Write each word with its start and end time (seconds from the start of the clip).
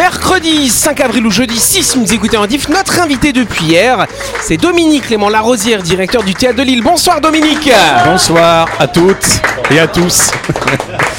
Mercredi 0.00 0.70
5 0.70 0.98
avril 1.02 1.26
ou 1.26 1.30
jeudi 1.30 1.60
6, 1.60 1.82
si 1.82 1.98
vous 1.98 2.14
écoutez 2.14 2.38
en 2.38 2.46
diff, 2.46 2.70
notre 2.70 3.02
invité 3.02 3.34
depuis 3.34 3.66
hier, 3.66 4.06
c'est 4.40 4.56
Dominique 4.56 5.08
Clément 5.08 5.28
Larosière, 5.28 5.82
directeur 5.82 6.22
du 6.22 6.32
théâtre 6.32 6.56
de 6.56 6.62
Lille. 6.62 6.82
Bonsoir 6.82 7.20
Dominique 7.20 7.70
Bonsoir 8.06 8.66
à 8.78 8.88
toutes 8.88 9.42
et 9.70 9.78
à 9.78 9.86
tous. 9.86 10.30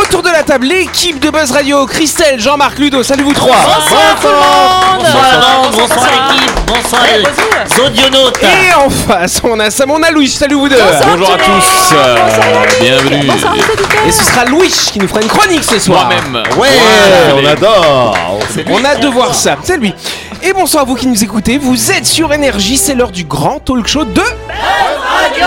Autour 0.00 0.22
de 0.22 0.28
la 0.28 0.42
table, 0.42 0.66
l'équipe 0.66 1.18
de 1.18 1.30
Buzz 1.30 1.50
Radio, 1.50 1.84
Christelle, 1.86 2.38
Jean-Marc 2.38 2.78
Ludo, 2.78 3.02
salut 3.02 3.24
vous 3.24 3.32
trois. 3.32 3.56
Bonsoir 3.56 4.16
tout 4.20 4.28
le 4.28 4.34
monde. 4.34 5.02
Bonsoir, 5.02 5.70
bonsoir 5.72 6.06
l'équipe, 6.06 6.52
bonsoir 6.66 7.02
les 7.04 7.80
audionautes. 7.80 8.38
Et 8.42 8.74
en 8.74 8.88
face, 8.88 9.40
on 9.42 9.58
a 9.58 9.70
Sam, 9.70 9.90
on 9.90 10.02
a 10.02 10.10
Louis, 10.10 10.28
salut 10.28 10.54
vous 10.54 10.68
deux. 10.68 10.78
Bonjour 11.04 11.30
à 11.32 11.36
tous, 11.38 11.94
euh, 11.94 12.16
bienvenue. 12.80 13.30
Et 14.06 14.12
ce 14.12 14.24
sera 14.24 14.44
Louis 14.44 14.68
qui 14.68 15.00
nous 15.00 15.08
fera 15.08 15.20
une 15.20 15.28
chronique 15.28 15.64
ce 15.64 15.78
soir. 15.80 16.06
Moi-même. 16.06 16.44
Ouais, 16.56 16.68
on 17.34 17.44
adore. 17.44 18.16
On 18.70 18.84
a 18.84 18.94
de 18.94 19.08
voir 19.08 19.34
ça, 19.34 19.56
c'est 19.62 19.78
lui. 19.78 19.92
Et 20.42 20.52
bonsoir 20.52 20.84
à 20.84 20.86
vous 20.86 20.94
qui 20.94 21.08
nous 21.08 21.24
écoutez, 21.24 21.58
vous 21.58 21.90
êtes 21.90 22.06
sur 22.06 22.32
Énergie, 22.32 22.76
c'est 22.76 22.94
l'heure 22.94 23.10
du 23.10 23.24
grand 23.24 23.58
talk 23.58 23.88
show 23.88 24.04
de... 24.04 24.12
Buzz 24.14 24.24
Radio, 25.32 25.46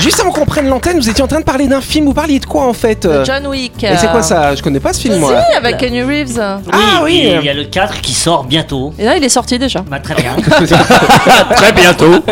Juste 0.00 0.20
avant 0.20 0.30
qu'on 0.32 0.44
prenne 0.44 0.68
l'antenne, 0.68 0.98
vous 0.98 1.08
étiez 1.08 1.22
en 1.24 1.28
train 1.28 1.40
de 1.40 1.44
parler 1.44 1.66
d'un 1.66 1.80
film, 1.80 2.06
vous 2.06 2.14
parliez 2.14 2.38
de 2.38 2.46
quoi 2.46 2.66
en 2.66 2.72
fait 2.72 3.04
euh 3.06 3.24
John 3.24 3.46
Wick. 3.46 3.82
Et 3.84 3.96
c'est 3.96 4.08
quoi 4.10 4.22
ça? 4.22 4.54
Je 4.54 4.62
connais 4.62 4.80
pas 4.80 4.92
ce 4.92 5.00
film 5.00 5.16
moi. 5.18 5.40
Si, 5.50 5.56
avec 5.56 5.78
Kenny 5.78 6.02
Reeves. 6.02 6.38
Ah 6.40 7.00
oui. 7.02 7.18
et 7.18 7.36
Il 7.36 7.44
y 7.44 7.48
a 7.48 7.54
le 7.54 7.64
4 7.64 8.00
qui 8.00 8.12
sort 8.12 8.44
bientôt. 8.44 8.92
Et 8.98 9.04
là, 9.04 9.16
il 9.16 9.24
est 9.24 9.28
sorti 9.28 9.58
déjà. 9.58 9.80
Bah, 9.88 10.00
très 10.00 10.14
bien. 10.14 10.36
Très 11.56 11.72
bientôt. 11.72 12.22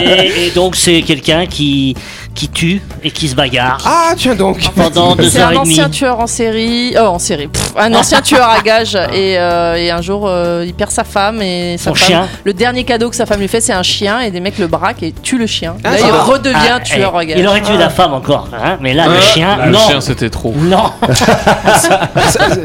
et, 0.00 0.46
et 0.46 0.50
donc 0.50 0.76
c'est 0.76 1.02
quelqu'un 1.02 1.46
qui, 1.46 1.96
qui 2.34 2.48
tue 2.48 2.80
et 3.02 3.10
qui 3.10 3.28
se 3.28 3.34
bagarre 3.34 3.78
Ah 3.86 4.12
tiens 4.16 4.34
donc 4.34 4.58
pendant 4.74 5.14
deux 5.16 5.28
C'est 5.30 5.40
heures 5.40 5.48
un 5.48 5.52
et 5.52 5.54
demie. 5.58 5.70
ancien 5.72 5.88
tueur 5.90 6.20
en 6.20 6.26
série. 6.26 6.94
Oh, 6.96 7.06
en 7.06 7.18
série. 7.18 7.48
Pff, 7.48 7.72
un 7.76 7.92
ancien 7.94 8.20
tueur 8.22 8.48
à 8.48 8.60
gages. 8.60 8.94
Et, 9.12 9.38
euh, 9.38 9.74
et 9.76 9.90
un 9.90 10.00
jour, 10.02 10.24
euh, 10.26 10.64
il 10.66 10.74
perd 10.74 10.90
sa 10.90 11.04
femme 11.04 11.40
et 11.42 11.76
sa 11.78 11.90
Son 11.90 11.94
femme. 11.94 12.06
chien. 12.08 12.28
Le 12.44 12.52
dernier 12.54 12.84
cadeau 12.84 13.10
que 13.10 13.16
sa 13.16 13.26
femme 13.26 13.40
lui 13.40 13.48
fait, 13.48 13.60
c'est 13.60 13.72
un 13.72 13.82
chien. 13.82 14.20
Et 14.20 14.30
des 14.30 14.40
mecs 14.40 14.58
le 14.58 14.66
braquent 14.66 15.02
et 15.02 15.12
tuent 15.12 15.38
le 15.38 15.46
chien. 15.46 15.74
Ah, 15.84 15.90
là, 15.92 15.98
ça 15.98 16.06
il 16.06 16.12
va. 16.12 16.22
redevient 16.22 16.56
Ah, 16.74 16.80
tueur 16.80 17.12
eh, 17.16 17.18
à 17.18 17.24
gages. 17.24 17.38
Il 17.38 17.46
aurait 17.46 17.62
tué 17.62 17.76
la 17.76 17.90
femme 17.90 18.14
encore, 18.14 18.48
hein, 18.52 18.78
mais 18.80 18.94
là 18.94 19.06
le 19.08 19.20
chien, 19.20 19.58
Le 19.66 19.72
non. 19.72 19.78
chien, 19.78 20.00
c'était 20.00 20.30
trop. 20.30 20.54
non. 20.56 20.90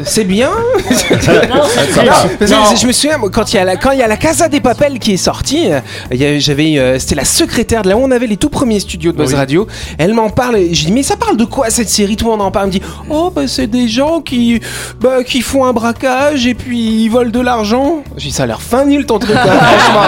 C'est 0.04 0.24
bien 0.24 0.50
non, 0.50 0.90
c'est- 0.90 1.48
Non, 1.48 1.60
parce 2.38 2.50
que 2.50 2.54
non. 2.54 2.76
Je 2.80 2.86
me 2.86 2.92
souviens 2.92 3.18
moi, 3.18 3.30
quand 3.30 3.52
il 3.52 3.56
y 3.56 3.58
a 3.58 3.64
la 3.64 3.76
quand 3.76 3.90
il 3.92 3.98
y 3.98 4.02
a 4.02 4.06
la 4.08 4.16
Casa 4.16 4.48
des 4.48 4.60
Papel 4.60 4.98
qui 4.98 5.12
est 5.14 5.16
sortie, 5.16 5.70
euh, 5.72 5.80
il 6.10 6.18
y 6.18 6.24
avait- 6.24 6.40
j'avais 6.40 6.78
euh, 6.78 6.98
c'était 6.98 7.14
la 7.14 7.24
secrétaire 7.24 7.82
de 7.82 7.88
là 7.88 7.96
où 7.96 8.00
on 8.04 8.10
avait 8.10 8.26
les 8.26 8.36
tout 8.36 8.48
premiers 8.48 8.80
studios 8.80 9.12
de 9.12 9.16
Buzz 9.16 9.34
Radio. 9.34 9.57
Elle 9.98 10.14
m'en 10.14 10.30
parle. 10.30 10.56
et 10.56 10.74
Je 10.74 10.86
dis 10.86 10.92
mais 10.92 11.02
ça 11.02 11.16
parle 11.16 11.36
de 11.36 11.44
quoi 11.44 11.70
cette 11.70 11.88
série? 11.88 12.16
Tout 12.16 12.26
le 12.26 12.30
monde 12.32 12.42
en 12.42 12.50
parle. 12.50 12.68
Elle 12.72 12.74
me 12.74 12.78
dit 12.78 12.86
oh 13.10 13.30
bah 13.34 13.42
c'est 13.46 13.66
des 13.66 13.88
gens 13.88 14.20
qui 14.20 14.60
bah, 15.00 15.22
qui 15.24 15.40
font 15.40 15.64
un 15.64 15.72
braquage 15.72 16.46
et 16.46 16.54
puis 16.54 17.04
ils 17.04 17.08
volent 17.08 17.30
de 17.30 17.40
l'argent. 17.40 18.02
J'ai 18.16 18.28
dit 18.28 18.34
ça 18.34 18.44
a 18.44 18.46
l'air 18.46 18.60
fin 18.62 18.84
nul 18.84 19.06
ton 19.06 19.18
truc. 19.18 19.34
hein, 19.36 19.46
franchement. 19.46 20.00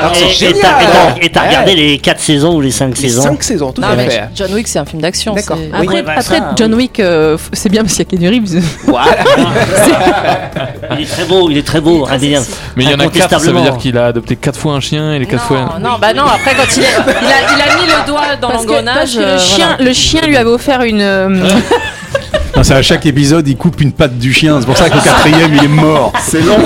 Alors 0.00 0.14
c'est 0.14 0.28
génial. 0.30 0.60
t'as- 0.62 0.82
et 0.82 0.86
t'as- 0.86 1.24
Et 1.26 1.28
t'as 1.30 1.40
Ouais. 1.42 1.48
regardé 1.48 1.74
les 1.74 1.98
4 1.98 2.20
saisons 2.20 2.54
ou 2.56 2.60
les 2.60 2.70
5 2.70 2.88
Les 2.88 3.08
saisons? 3.08 3.22
cinq 3.22 3.42
saisons 3.42 3.72
tout 3.72 3.80
Non, 3.80 3.88
à 3.88 3.96
mais 3.96 4.08
fait. 4.10 4.22
John 4.34 4.52
Wick, 4.54 4.66
c'est 4.68 4.78
un 4.78 4.84
film 4.84 5.02
d'action. 5.02 5.34
D'accord. 5.34 5.56
Oui. 5.58 5.68
Après, 5.72 5.86
Ouais, 5.86 6.02
bah, 6.02 6.12
après 6.16 6.38
ça, 6.38 6.52
John 6.56 6.72
oui. 6.74 6.82
Wick, 6.84 7.00
euh, 7.00 7.36
c'est 7.52 7.68
bien 7.68 7.82
parce 7.82 7.94
qu'il 7.94 8.04
y 8.04 8.06
a 8.06 8.10
Kenny 8.10 8.28
Reeves. 8.28 8.62
Voilà. 8.86 9.06
Il 10.98 11.02
est 11.02 11.06
très 11.10 11.24
beau, 11.24 11.50
il 11.50 11.58
est 11.58 11.66
très 11.66 11.80
beau, 11.80 12.06
indéniable. 12.08 12.46
Mais 12.76 12.84
il 12.84 12.90
y 12.90 12.94
en 12.94 13.00
a 13.00 13.08
quatre, 13.08 13.40
ça 13.40 13.50
veut 13.52 13.60
dire 13.60 13.76
qu'il 13.76 13.98
a 13.98 14.06
adopté 14.06 14.36
quatre 14.36 14.58
fois 14.58 14.72
un 14.74 14.80
chien 14.80 15.12
et 15.12 15.18
les 15.18 15.26
quatre 15.26 15.44
fois. 15.44 15.78
Non, 15.80 15.90
non, 15.90 15.96
bah 16.00 16.14
non, 16.14 16.24
après 16.24 16.54
quand 16.54 16.64
il, 16.76 16.82
est- 16.82 16.86
il, 16.86 17.26
a, 17.26 17.54
il 17.54 17.60
a 17.60 17.76
mis 17.80 17.86
le 17.86 18.06
doigt 18.06 18.36
dans 18.40 18.50
l'engrenage. 18.52 18.95
Parce 18.98 19.14
que 19.14 19.20
euh, 19.20 19.34
le, 19.34 19.38
chien, 19.38 19.66
voilà. 19.68 19.84
le 19.84 19.92
chien 19.92 20.20
lui 20.22 20.36
avait 20.36 20.50
offert 20.50 20.82
une. 20.82 21.00
euh, 21.00 21.28
Non, 22.56 22.62
c'est 22.62 22.72
à 22.74 22.80
chaque 22.80 23.04
épisode, 23.04 23.46
il 23.46 23.56
coupe 23.56 23.82
une 23.82 23.92
patte 23.92 24.16
du 24.16 24.32
chien. 24.32 24.56
C'est 24.60 24.66
pour 24.66 24.78
ça 24.78 24.88
qu'au 24.88 24.98
quatrième, 24.98 25.52
il 25.54 25.64
est 25.64 25.68
mort. 25.68 26.10
C'est 26.26 26.40
long. 26.40 26.56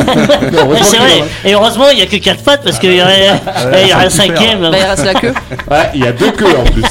C'est 0.82 0.98
vrai. 0.98 1.24
Et 1.44 1.52
heureusement, 1.54 1.88
il 1.91 1.96
n'y 1.96 2.02
a 2.02 2.06
que 2.06 2.16
4 2.16 2.44
pattes 2.44 2.62
parce 2.62 2.78
qu'il 2.78 2.92
y 2.92 2.98
y 2.98 3.02
aurait 3.02 3.30
un 3.92 4.08
cinquième. 4.08 4.60
Bah, 4.60 4.78
il 4.78 4.84
reste 4.84 5.04
la 5.04 5.14
queue. 5.14 5.34
Ouais, 5.70 5.91
il 5.94 6.04
y 6.04 6.06
a 6.06 6.12
deux 6.12 6.30
queues 6.30 6.56
en 6.56 6.62
plus. 6.62 6.84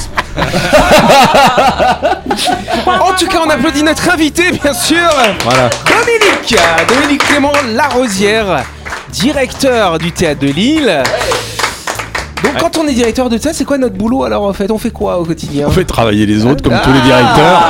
En 2.86 3.12
tout 3.18 3.26
cas, 3.26 3.38
on 3.44 3.48
applaudit 3.48 3.82
notre 3.82 4.10
invité, 4.10 4.50
bien 4.52 4.74
sûr. 4.74 5.08
Voilà. 5.44 5.70
Dominique, 5.86 6.56
Dominique 6.88 7.24
Clément 7.26 7.52
Larosière, 7.74 8.64
directeur 9.12 9.98
du 9.98 10.12
théâtre 10.12 10.40
de 10.40 10.48
Lille. 10.48 11.02
Donc 12.44 12.58
quand 12.58 12.78
on 12.78 12.86
est 12.88 12.94
directeur 12.94 13.28
de 13.28 13.36
théâtre, 13.38 13.56
c'est 13.56 13.64
quoi 13.64 13.78
notre 13.78 13.94
boulot 13.96 14.24
alors 14.24 14.44
en 14.44 14.52
fait? 14.52 14.70
On 14.70 14.78
fait 14.78 14.90
quoi 14.90 15.18
au 15.18 15.24
quotidien? 15.24 15.66
On 15.68 15.70
fait 15.70 15.84
travailler 15.84 16.26
les 16.26 16.44
autres 16.44 16.62
comme 16.62 16.78
tous 16.82 16.92
les 16.92 17.00
directeurs. 17.02 17.60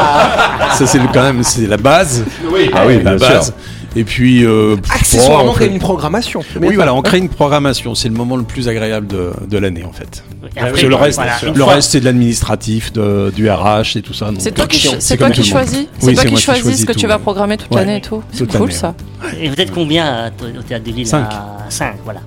Ça, 0.75 0.87
c'est 0.87 0.99
quand 1.13 1.23
même 1.23 1.43
c'est 1.43 1.67
la 1.67 1.77
base. 1.77 2.25
ah 2.75 2.83
oui, 2.87 3.03
la 3.03 3.17
bien 3.17 3.29
base. 3.29 3.53
Et 3.97 4.05
puis. 4.05 4.45
euh, 4.45 4.77
Accessoirement, 4.95 5.45
bon, 5.47 5.51
on 5.51 5.55
créer 5.55 5.67
fait- 5.69 5.75
une 5.75 5.81
programmation. 5.81 6.43
Oui, 6.61 6.77
voilà, 6.77 6.95
on 6.95 7.03
crée 7.03 7.19
une 7.19 7.29
programmation. 7.29 7.97
C'est 7.97 8.09
le 8.09 8.15
moment 8.15 8.37
le 8.37 8.45
plus 8.45 8.69
agréable 8.69 9.09
de, 9.09 9.33
de 9.49 9.59
l'année 9.59 9.85
en 9.85 9.91
fait. 9.93 10.23
Après, 10.57 10.71
Parce 10.71 10.81
que 10.83 10.87
le 10.87 10.95
reste, 10.95 11.17
voilà, 11.19 11.33
le 11.55 11.65
reste 11.65 11.91
c'est 11.91 12.01
de 12.01 12.05
l'administratif, 12.05 12.93
de- 12.93 13.33
du 13.35 13.51
RH 13.51 13.97
et 13.97 14.03
tout 14.03 14.15
ça. 14.15 14.31
C'est 14.39 14.53
toi 14.53 14.65
euh, 14.65 14.69
qui, 14.69 14.89
c'est 15.01 15.17
toi 15.17 15.33
choisis. 15.33 15.79
Oui, 15.81 15.87
C'est 16.01 16.15
toi 16.15 16.25
qui 16.25 16.37
choisis 16.37 16.81
ce 16.81 16.87
que 16.87 16.93
tout. 16.93 17.01
tu 17.01 17.07
vas 17.09 17.19
programmer 17.19 17.57
toute 17.57 17.71
Ouais. 17.73 17.81
l'année 17.81 17.97
et 17.97 18.01
tout. 18.01 18.23
C'est 18.33 18.47
cool 18.57 18.71
ça. 18.73 18.95
Et 19.41 19.49
vous 19.49 19.61
êtes 19.61 19.73
combien 19.73 20.07
à- 20.07 20.27
au 20.29 20.63
théâtre 20.63 20.85
de 20.85 20.91
Lille 20.93 21.07
Cinq. 21.07 21.29
5, 21.69 21.95
voilà. 22.05 22.21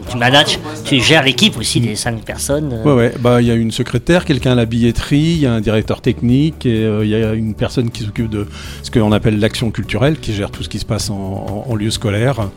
Donc 0.00 0.08
tu 0.10 0.16
manages, 0.16 0.58
tu 0.84 0.98
gères 1.00 1.22
l'équipe 1.22 1.58
aussi 1.58 1.80
des 1.80 1.94
5 1.94 2.22
personnes. 2.24 2.72
euh, 2.72 2.84
Ouais, 2.84 2.94
ouais. 2.94 3.12
Bah, 3.20 3.42
il 3.42 3.48
y 3.48 3.50
a 3.50 3.54
une 3.54 3.70
secrétaire, 3.70 4.24
quelqu'un 4.24 4.52
à 4.52 4.54
la 4.54 4.64
billetterie, 4.64 5.18
il 5.18 5.40
y 5.40 5.46
a 5.46 5.52
un 5.52 5.60
directeur 5.60 6.00
technique, 6.00 6.64
et 6.64 6.84
euh, 6.84 7.04
il 7.04 7.10
y 7.10 7.14
a 7.14 7.34
une 7.34 7.54
personne 7.54 7.90
qui 7.90 8.04
s'occupe 8.04 8.30
de 8.30 8.46
ce 8.82 8.90
qu'on 8.90 9.12
appelle 9.12 9.38
l'action 9.38 9.70
culturelle, 9.70 10.18
qui 10.18 10.32
gère 10.32 10.50
tout 10.50 10.62
ce 10.62 10.68
qui 10.70 10.78
se 10.78 10.86
passe 10.86 11.10
en, 11.10 11.14
en- 11.16 11.70
en 11.70 11.74
lieu 11.74 11.90
scolaire. 11.90 12.48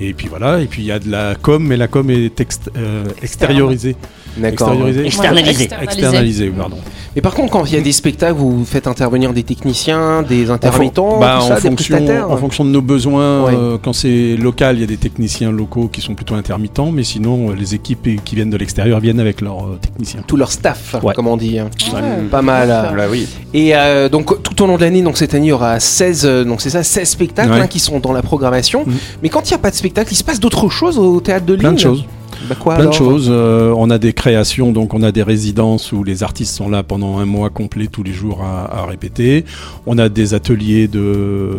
Et 0.00 0.14
puis 0.14 0.26
voilà. 0.28 0.60
Et 0.60 0.66
puis 0.66 0.82
il 0.82 0.86
y 0.86 0.92
a 0.92 0.98
de 0.98 1.10
la 1.10 1.34
com, 1.40 1.62
mais 1.64 1.76
la 1.76 1.86
com 1.88 2.10
est 2.10 2.40
ext- 2.40 2.70
euh, 2.76 3.04
extériorisée. 3.22 3.96
D'accord. 4.36 4.68
Extériorisée. 4.72 5.06
Externalisée. 5.06 5.68
Externalisée, 5.82 6.50
pardon. 6.50 6.78
Et 7.16 7.20
par 7.20 7.34
contre, 7.34 7.50
quand 7.52 7.64
il 7.64 7.72
y 7.74 7.76
a 7.76 7.80
des 7.80 7.90
spectacles, 7.90 8.34
vous 8.38 8.64
faites 8.64 8.86
intervenir 8.86 9.32
des 9.32 9.42
techniciens, 9.42 10.22
des 10.22 10.48
intermittents, 10.50 11.18
Bah, 11.18 11.38
tout 11.40 11.44
en, 11.44 11.48
ça, 11.48 11.54
des 11.56 11.60
fonction, 11.68 11.96
prestataires. 11.96 12.30
en 12.30 12.36
fonction 12.36 12.64
de 12.64 12.70
nos 12.70 12.82
besoins, 12.82 13.44
Ouais. 13.46 13.52
euh, 13.56 13.78
quand 13.82 13.92
c'est 13.92 14.36
local, 14.36 14.76
il 14.76 14.80
y 14.80 14.84
a 14.84 14.86
des 14.86 14.96
techniciens 14.96 15.50
locaux 15.50 15.88
qui 15.92 16.00
sont 16.00 16.14
plutôt 16.14 16.34
intermittents, 16.36 16.92
mais 16.92 17.02
sinon, 17.02 17.50
euh, 17.50 17.54
les 17.58 17.74
équipes 17.74 18.08
qui 18.24 18.34
viennent 18.36 18.50
de 18.50 18.56
l'extérieur 18.56 19.00
viennent 19.00 19.18
avec 19.18 19.40
leurs 19.40 19.64
euh, 19.64 19.78
techniciens. 19.80 20.22
Tout 20.26 20.36
leur 20.36 20.52
staff, 20.52 20.94
Ouais. 21.02 21.12
comme 21.14 21.26
on 21.26 21.36
dit. 21.36 21.58
hein. 21.58 21.68
Ouais. 21.92 22.00
Pas 22.30 22.42
mal. 22.42 22.68
Bah 22.96 23.04
oui. 23.10 23.26
Et 23.54 23.74
euh, 23.74 24.08
donc 24.08 24.42
tout 24.44 24.62
au 24.62 24.66
long 24.68 24.76
de 24.76 24.82
l'année, 24.82 25.02
donc 25.02 25.18
cette 25.18 25.34
année, 25.34 25.46
il 25.46 25.50
y 25.50 25.52
aura 25.52 25.80
16, 25.80 26.22
euh, 26.24 26.44
donc 26.44 26.60
c'est 26.60 26.70
ça, 26.70 26.84
16 26.84 27.08
spectacles 27.08 27.50
Ouais. 27.50 27.60
hein, 27.60 27.66
qui 27.66 27.80
sont 27.80 27.98
dans 27.98 28.12
la 28.12 28.22
programmation. 28.22 28.84
Mhm. 28.86 28.94
Mais 29.24 29.28
quand 29.30 29.42
il 29.48 29.52
n'y 29.52 29.56
a 29.56 29.58
pas 29.58 29.70
de 29.70 29.74
spectacle, 29.76 30.12
il 30.12 30.16
se 30.16 30.22
passe 30.24 30.38
d'autres 30.38 30.68
choses 30.68 30.96
au 30.98 31.20
théâtre 31.20 31.44
de 31.46 31.54
Lille. 31.54 31.60
Plein 31.62 31.72
de 31.72 31.78
choses. 31.80 32.04
Bah 32.50 32.56
quoi 32.58 32.74
Plein 32.74 32.86
de 32.86 32.92
choses. 32.92 33.28
Euh, 33.30 33.72
on 33.76 33.90
a 33.90 33.98
des 33.98 34.12
créations, 34.12 34.72
donc 34.72 34.92
on 34.92 35.04
a 35.04 35.12
des 35.12 35.22
résidences 35.22 35.92
où 35.92 36.02
les 36.02 36.24
artistes 36.24 36.52
sont 36.52 36.68
là 36.68 36.82
pendant 36.82 37.18
un 37.18 37.24
mois 37.24 37.48
complet 37.48 37.86
tous 37.86 38.02
les 38.02 38.12
jours 38.12 38.42
à, 38.42 38.82
à 38.82 38.86
répéter. 38.86 39.44
On 39.86 39.98
a 39.98 40.08
des 40.08 40.34
ateliers 40.34 40.88
de, 40.88 41.50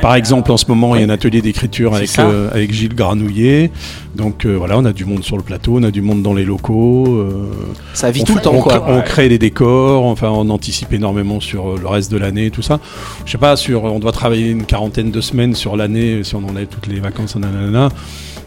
par 0.00 0.14
exemple 0.14 0.50
en 0.50 0.56
ce 0.56 0.64
moment 0.66 0.94
il 0.96 1.02
y 1.02 1.04
a 1.04 1.06
un 1.06 1.10
atelier 1.10 1.42
d'écriture 1.42 1.94
avec 1.94 2.18
euh, 2.18 2.48
avec 2.52 2.72
Gilles 2.72 2.94
Granouillet. 2.94 3.70
Donc 4.14 4.44
euh, 4.44 4.54
voilà, 4.56 4.76
on 4.76 4.84
a 4.84 4.92
du 4.92 5.04
monde 5.04 5.22
sur 5.22 5.36
le 5.36 5.42
plateau, 5.42 5.76
on 5.78 5.82
a 5.84 5.90
du 5.92 6.02
monde 6.02 6.22
dans 6.22 6.34
les 6.34 6.44
locaux. 6.44 7.06
euh, 7.06 7.46
Ça 7.94 8.10
vit 8.10 8.22
on 8.22 8.24
tout 8.24 8.34
le 8.34 8.40
temps 8.40 8.54
on, 8.54 8.60
quoi. 8.60 8.80
crée- 8.80 8.92
on 8.92 9.00
crée 9.02 9.28
des 9.28 9.38
décors, 9.38 10.04
enfin 10.04 10.28
on 10.30 10.48
anticipe 10.50 10.92
énormément 10.92 11.38
sur 11.40 11.68
euh, 11.70 11.78
le 11.80 11.86
reste 11.86 12.10
de 12.10 12.16
l'année 12.18 12.46
et 12.46 12.50
tout 12.50 12.62
ça. 12.62 12.80
Je 13.24 13.30
sais 13.30 13.38
pas, 13.38 13.54
sur, 13.56 13.84
on 13.84 14.00
doit 14.00 14.12
travailler 14.12 14.50
une 14.50 14.64
quarantaine 14.64 15.10
de 15.12 15.20
semaines 15.20 15.54
sur 15.54 15.76
l'année 15.76 16.22
si 16.24 16.34
on 16.34 16.38
en 16.48 16.56
a 16.56 16.64
toutes 16.66 16.88
les 16.88 16.98
vacances, 16.98 17.36
nanana. 17.36 17.88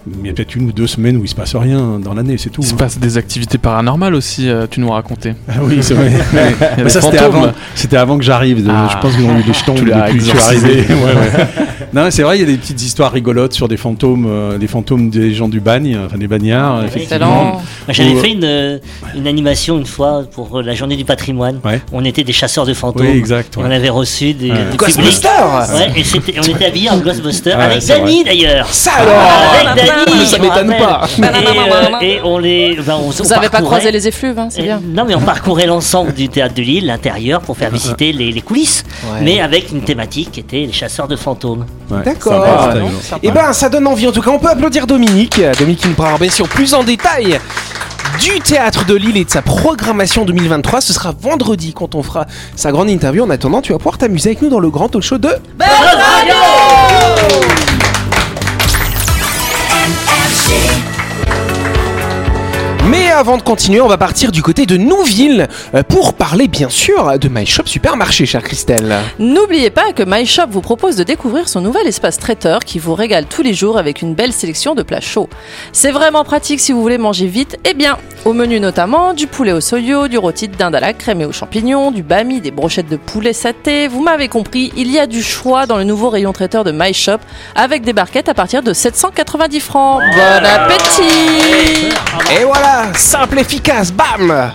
Mais 0.06 0.13
il 0.24 0.27
y 0.27 0.30
a 0.31 0.33
peut-être 0.33 0.54
une 0.57 0.68
ou 0.68 0.71
deux 0.74 0.86
semaines 0.86 1.15
où 1.15 1.24
il 1.24 1.30
se 1.30 1.36
passe 1.36 1.56
rien 1.56 1.98
dans 2.04 2.13
l'année, 2.13 2.38
c'est 2.38 2.50
tout. 2.50 2.62
Il 2.62 2.68
se 2.68 2.74
hein. 2.74 2.77
passe 2.77 3.00
des 3.00 3.18
activités 3.18 3.57
paranormales 3.57 4.16
aussi, 4.16 4.50
euh, 4.50 4.68
tu 4.69 4.81
nous 4.81 4.89
racontais. 4.89 5.33
Ah 5.48 5.59
oui, 5.63 5.77
c'est 5.80 5.94
vrai. 5.94 6.12
Mais 6.77 6.89
ça, 6.89 7.00
c'était 7.00 7.19
avant, 7.19 7.54
c'était 7.74 7.95
avant 7.95 8.18
que 8.18 8.24
j'arrive. 8.25 8.62
de- 8.66 8.69
Ah. 8.69 8.89
Je 8.92 8.98
pense 8.98 9.16
qu'ils 9.16 9.24
ont 9.24 9.39
eu 9.39 9.44
les 9.48 9.54
jetons 9.54 9.75
Tu 9.75 9.86
depuis 9.86 10.18
que 10.18 10.19
je 10.19 10.30
suis 10.30 10.38
arrivé. 10.39 10.86
Ouais, 10.89 10.95
ouais. 11.16 11.45
Non, 11.94 12.07
c'est 12.09 12.24
vrai, 12.24 12.38
il 12.38 12.42
y 12.42 12.44
a 12.44 12.48
des 12.48 12.57
petites 12.57 12.81
histoires 12.81 13.13
rigolotes 13.13 13.54
sur 13.54 13.69
des 13.69 13.77
fantômes, 13.77 14.25
euh, 14.27 14.57
des 14.57 14.68
fantômes 14.68 15.09
des 15.09 15.33
gens 15.33 15.48
du 15.53 15.59
bagne, 15.59 15.97
enfin 16.05 16.17
des 16.17 16.27
bagnards, 16.27 16.83
effectivement. 16.85 17.03
Excellent. 17.03 17.44
Moi, 17.44 17.61
J'avais 17.89 18.15
fait 18.15 18.31
une, 18.31 18.44
euh, 18.44 18.77
une 19.15 19.27
animation 19.27 19.77
une 19.77 19.85
fois 19.85 20.23
pour 20.31 20.57
euh, 20.59 20.61
la 20.63 20.73
journée 20.73 20.95
du 20.95 21.05
patrimoine. 21.05 21.59
Ouais. 21.63 21.79
On 21.91 22.03
était 22.03 22.23
des 22.23 22.33
chasseurs 22.33 22.65
de 22.65 22.73
fantômes. 22.73 23.05
Oui, 23.07 23.17
exact. 23.17 23.55
Et 23.55 23.59
ouais. 23.59 23.65
On 23.67 23.71
avait 23.71 23.89
reçu 23.89 24.33
des, 24.33 24.50
Ouais. 24.51 24.57
des. 24.71 24.77
Ghostbusters 24.77 25.63
et 25.95 26.39
on 26.39 26.44
était 26.44 26.65
habillés 26.65 26.89
en 26.89 26.97
Ghostbusters 26.97 27.57
Ouais, 27.57 27.63
avec 27.65 27.85
Dany 27.85 28.23
d'ailleurs. 28.23 28.67
Ça 28.71 28.91
Avec 28.94 29.79
alors 29.79 30.05
Dany, 30.07 30.25
Ça 30.25 30.38
m'étonne 30.39 30.73
pas. 30.77 31.07
Et, 31.17 31.21
euh, 31.23 31.99
et 32.01 32.19
on 32.23 32.38
les. 32.39 32.77
ben, 32.85 32.95
on, 33.03 33.09
Vous 33.09 33.33
avez 33.33 33.49
pas 33.49 33.61
croisé 33.61 33.91
les 33.91 34.07
effluves, 34.07 34.39
hein, 34.39 34.47
c'est 34.49 34.61
Et- 34.61 34.63
bien. 34.63 34.81
Non, 34.83 35.06
mais 35.07 35.15
on 35.15 35.21
parcourait 35.21 35.67
l'ensemble 35.67 36.13
du 36.13 36.29
théâtre 36.29 36.56
de 36.56 36.61
Lille, 36.63 36.88
l'intérieur, 36.88 37.41
pour 37.41 37.56
faire 37.57 37.69
visiter 37.69 38.11
les, 38.11 38.31
les 38.31 38.41
coulisses, 38.41 38.83
Ouais. 39.06 39.19
mais 39.21 39.39
avec 39.41 39.71
une 39.71 39.81
thématique 39.81 40.31
qui 40.31 40.39
était 40.39 40.65
les 40.65 40.71
chasseurs 40.71 41.07
de 41.07 41.15
fantômes. 41.15 41.65
Ouais, 41.91 42.03
D'accord. 42.03 42.44
Ah. 42.47 42.73
Eh 43.21 43.29
ben, 43.31 43.53
ça 43.53 43.69
donne 43.69 43.85
envie. 43.88 44.07
En 44.07 44.11
tout 44.11 44.21
cas, 44.21 44.31
on 44.31 44.39
peut 44.39 44.47
applaudir 44.49 44.88
Dominique. 44.88 45.39
Dominique 45.51 45.86
bien 46.19 46.30
sûr 46.30 46.48
plus 46.48 46.74
en 46.74 46.84
détail 46.84 47.40
du 48.19 48.40
théâtre 48.40 48.86
de 48.86 48.95
Lille 48.95 49.18
et 49.18 49.25
de 49.25 49.30
sa 49.30 49.42
programmation 49.42 50.24
2023. 50.24 50.80
Ce 50.80 50.94
sera 50.94 51.13
vendredi 51.19 51.74
quand 51.74 51.95
on 51.95 52.04
fera 52.04 52.25
sa 52.56 52.72
grande 52.72 52.90
interview. 52.90 53.24
En 53.24 53.30
attendant, 53.30 53.62
tu 53.62 53.74
vas 53.74 53.78
pouvoir 53.78 53.98
t'amuser 53.98 54.30
avec 54.30 54.42
nous 54.42 54.50
dans 54.50 54.60
le 54.60 54.69
grand 54.69 54.88
talk 54.88 55.04
show 55.04 55.18
de. 55.18 55.30
Mais 62.90 63.02
avant 63.13 63.38
de 63.38 63.44
continuer, 63.44 63.80
on 63.80 63.88
va 63.88 63.98
partir 63.98 64.31
du 64.31 64.42
côté 64.42 64.65
de 64.65 64.75
Nouville 64.75 65.48
euh, 65.75 65.83
pour 65.83 66.13
parler 66.13 66.48
bien 66.48 66.69
sûr 66.69 67.19
de 67.19 67.30
My 67.30 67.45
Shop 67.45 67.65
Supermarché, 67.65 68.25
chère 68.25 68.42
Christelle. 68.42 68.95
N'oubliez 69.19 69.69
pas 69.69 69.94
que 69.94 70.04
MyShop 70.04 70.48
vous 70.50 70.62
propose 70.62 70.95
de 70.95 71.04
découvrir 71.04 71.48
son 71.48 71.62
nouvel 71.62 71.86
espace 71.86 72.18
traiteur 72.18 72.62
qui 72.62 72.80
vous 72.80 72.95
régale 72.95 73.25
tous 73.25 73.44
les 73.44 73.54
jours 73.54 73.77
avec 73.77 74.01
une 74.01 74.15
belle 74.15 74.33
sélection 74.33 74.74
de 74.74 74.81
plats 74.81 75.00
chauds. 75.00 75.30
C'est 75.74 75.92
vraiment 75.92 76.24
pratique 76.24 76.60
si 76.60 76.71
vous 76.71 76.81
voulez 76.81 76.98
manger 76.98 77.27
vite 77.27 77.57
et 77.65 77.74
bien. 77.74 77.98
Au 78.25 78.33
menu 78.33 78.60
notamment 78.60 79.13
du 79.13 79.27
poulet 79.27 79.51
au 79.51 79.62
soyo, 79.62 80.07
du 80.07 80.18
rôti 80.18 80.48
de 80.48 80.56
dinde 80.56 80.75
à 80.75 80.80
la 80.80 80.94
crème 80.94 81.21
et 81.21 81.25
aux 81.25 81.33
champignons, 81.33 81.92
du 81.92 82.04
bami, 82.04 82.42
des 82.42 82.51
brochettes 82.51 82.89
de 82.89 82.98
poulet 82.98 83.33
saté. 83.33 83.88
Vous 83.88 84.01
m'avez 84.01 84.27
compris, 84.27 84.71
il 84.75 84.89
y 84.89 84.98
a 84.98 85.07
du 85.07 85.21
choix 85.21 85.66
dans 85.66 85.77
le 85.77 85.83
nouveau 85.83 86.09
rayon 86.09 86.31
traiteur 86.31 86.63
de 86.63 86.71
MyShop 86.71 87.19
avec 87.56 87.83
des 87.83 87.94
barquettes 87.94 88.30
à 88.30 88.33
partir 88.33 88.63
de 88.63 88.74
790 88.74 89.59
francs. 89.59 90.01
Bon 90.16 90.45
appétit 90.45 91.89
Et 92.31 92.44
voilà, 92.45 92.94
simple, 93.03 93.38
efficace, 93.39 93.91
bam 93.91 94.51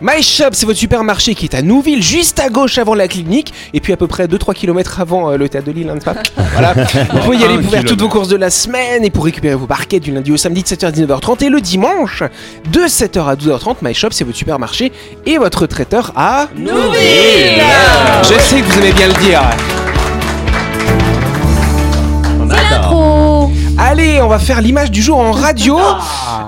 My 0.00 0.20
Shop, 0.22 0.48
c'est 0.52 0.66
votre 0.66 0.78
supermarché 0.78 1.36
qui 1.36 1.44
est 1.44 1.54
à 1.54 1.62
Nouville, 1.62 2.02
juste 2.02 2.40
à 2.40 2.48
gauche 2.48 2.76
avant 2.78 2.94
la 2.94 3.06
clinique, 3.06 3.54
et 3.72 3.80
puis 3.80 3.92
à 3.92 3.96
peu 3.96 4.08
près 4.08 4.26
2-3 4.26 4.54
km 4.54 5.00
avant 5.00 5.30
euh, 5.30 5.36
le 5.36 5.48
théâtre 5.48 5.68
de 5.68 5.72
Lille, 5.72 5.88
hein, 5.88 5.94
n'est-ce 5.94 6.04
pas? 6.04 6.14
Voilà. 6.52 6.74
Vous 7.12 7.18
pouvez 7.20 7.36
y 7.36 7.44
aller 7.44 7.58
pour 7.58 7.70
faire 7.70 7.84
toutes 7.84 8.00
vos 8.00 8.08
courses 8.08 8.28
de 8.28 8.36
la 8.36 8.50
semaine 8.50 9.04
et 9.04 9.10
pour 9.10 9.24
récupérer 9.24 9.54
vos 9.54 9.66
barquettes 9.66 10.02
du 10.02 10.10
lundi 10.10 10.32
au 10.32 10.36
samedi 10.36 10.64
de 10.64 10.68
7h 10.68 10.86
à 10.86 10.90
19h30 10.90 11.44
et 11.44 11.48
le 11.48 11.60
dimanche 11.60 12.24
de 12.72 12.80
7h 12.80 13.24
à 13.24 13.36
12h30. 13.36 13.76
My 13.82 13.94
Shop, 13.94 14.08
c'est 14.10 14.24
votre 14.24 14.36
supermarché 14.36 14.90
et 15.24 15.38
votre 15.38 15.66
traiteur 15.66 16.12
à 16.16 16.48
Nouville 16.56 17.62
Je 18.24 18.40
sais 18.40 18.60
que 18.60 18.66
vous 18.66 18.78
aimez 18.80 18.92
bien 18.92 19.06
le 19.06 19.14
dire. 19.14 19.42
Allez, 23.92 24.22
on 24.22 24.28
va 24.28 24.38
faire 24.38 24.62
l'image 24.62 24.90
du 24.90 25.02
jour 25.02 25.18
en 25.18 25.32
radio. 25.32 25.78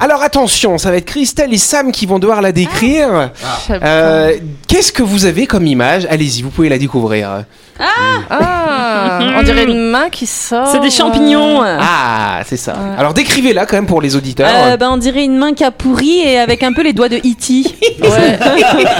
Alors 0.01 0.23
attention, 0.23 0.79
ça 0.79 0.91
va 0.91 0.97
être 0.97 1.05
Christelle 1.05 1.53
et 1.53 1.59
Sam 1.59 1.93
qui 1.93 2.07
vont 2.07 2.19
devoir 2.19 2.41
la 2.41 2.53
décrire. 2.53 3.29
Euh, 3.71 4.33
Qu'est-ce 4.67 4.91
que 4.93 5.03
vous 5.03 5.27
avez 5.27 5.47
comme 5.47 5.67
image? 5.67 6.07
Allez-y, 6.09 6.41
vous 6.41 6.49
pouvez 6.49 6.71
la 6.71 6.79
découvrir. 6.79 7.45
Ah, 7.79 9.19
on 9.39 9.43
dirait 9.43 9.65
une 9.65 9.91
main 9.91 10.09
qui 10.09 10.25
sort. 10.27 10.69
C'est 10.69 10.81
des 10.81 10.91
champignons. 10.91 11.61
Ah, 11.63 12.41
c'est 12.47 12.57
ça. 12.57 12.77
Alors 12.97 13.13
décrivez-la 13.13 13.67
quand 13.67 13.77
même 13.77 13.87
pour 13.87 14.01
les 14.01 14.17
auditeurs. 14.17 14.49
Euh, 14.51 14.79
ben, 14.79 14.89
on 14.93 14.97
dirait 14.97 15.25
une 15.25 15.37
main 15.37 15.53
qui 15.53 15.65
a 15.65 15.71
pourri 15.71 16.21
et 16.25 16.39
avec 16.39 16.63
un 16.63 16.73
peu 16.73 16.83
les 16.83 16.95
doigts 16.95 17.11
de 17.11 17.17
E.T. 17.19 17.65
Ouais. 18.05 18.39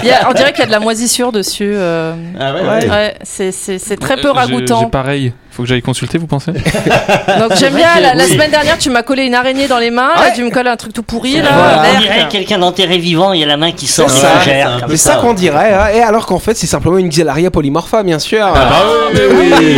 Il 0.03 0.09
y 0.09 0.13
a- 0.13 0.29
on 0.29 0.35
dirait 0.35 0.51
qu'il 0.53 0.61
y 0.61 0.65
a 0.65 0.67
de 0.67 0.71
la 0.71 0.81
moisissure 0.81 1.33
dessus. 1.33 1.73
euh. 1.75 2.15
Ah 2.39 2.53
ouais, 2.55 2.61
Ouais, 2.61 2.91
ouais. 2.91 3.15
c'est- 3.23 3.53
c'est 3.53 3.79
c'est 3.79 3.97
très 3.97 4.17
peu 4.17 4.29
Euh, 4.29 4.33
ragoûtant. 4.33 4.81
J'ai 4.83 4.91
pareil. 4.91 5.33
Faut 5.55 5.63
que 5.63 5.69
j'aille 5.69 5.83
consulter, 5.83 6.19
vous 6.19 6.27
pensez 6.27 6.51
Donc 7.39 7.55
j'aime 7.57 7.75
bien. 7.75 8.01
La, 8.01 8.15
la 8.15 8.25
semaine 8.27 8.51
dernière, 8.51 8.77
tu 8.77 8.91
m'as 8.91 9.03
collé 9.03 9.25
une 9.25 9.35
araignée 9.35 9.69
dans 9.69 9.79
les 9.79 9.91
mains. 9.91 10.11
Ouais. 10.17 10.25
Là, 10.27 10.31
tu 10.35 10.43
me 10.43 10.51
colles 10.51 10.67
un 10.67 10.77
truc 10.77 10.93
tout 10.93 11.03
pourri. 11.05 11.37
Là, 11.41 11.49
Voilà. 11.55 11.83
On 11.97 12.01
dirait 12.01 12.27
quelqu'un 12.29 12.59
d'enterré 12.59 12.99
vivant, 12.99 13.33
il 13.33 13.41
y 13.41 13.45
a 13.45 13.47
la 13.47 13.57
main 13.57 13.71
qui 13.73 13.87
sort 13.87 14.11
C'est 14.11 14.21
ça. 14.21 14.81
comme 14.87 14.97
ça 14.97 15.15
qu'on 15.17 15.33
dirait. 15.35 15.73
hein. 15.73 15.87
Et 15.95 16.01
alors 16.01 16.27
qu'en 16.27 16.39
fait, 16.41 16.57
c'est 16.57 16.67
simplement 16.67 16.99
une 16.99 17.09
Xelaria 17.09 17.51
polymorpha, 17.53 18.03
bien 18.03 18.19
sûr. 18.19 18.45
Et 19.15 19.77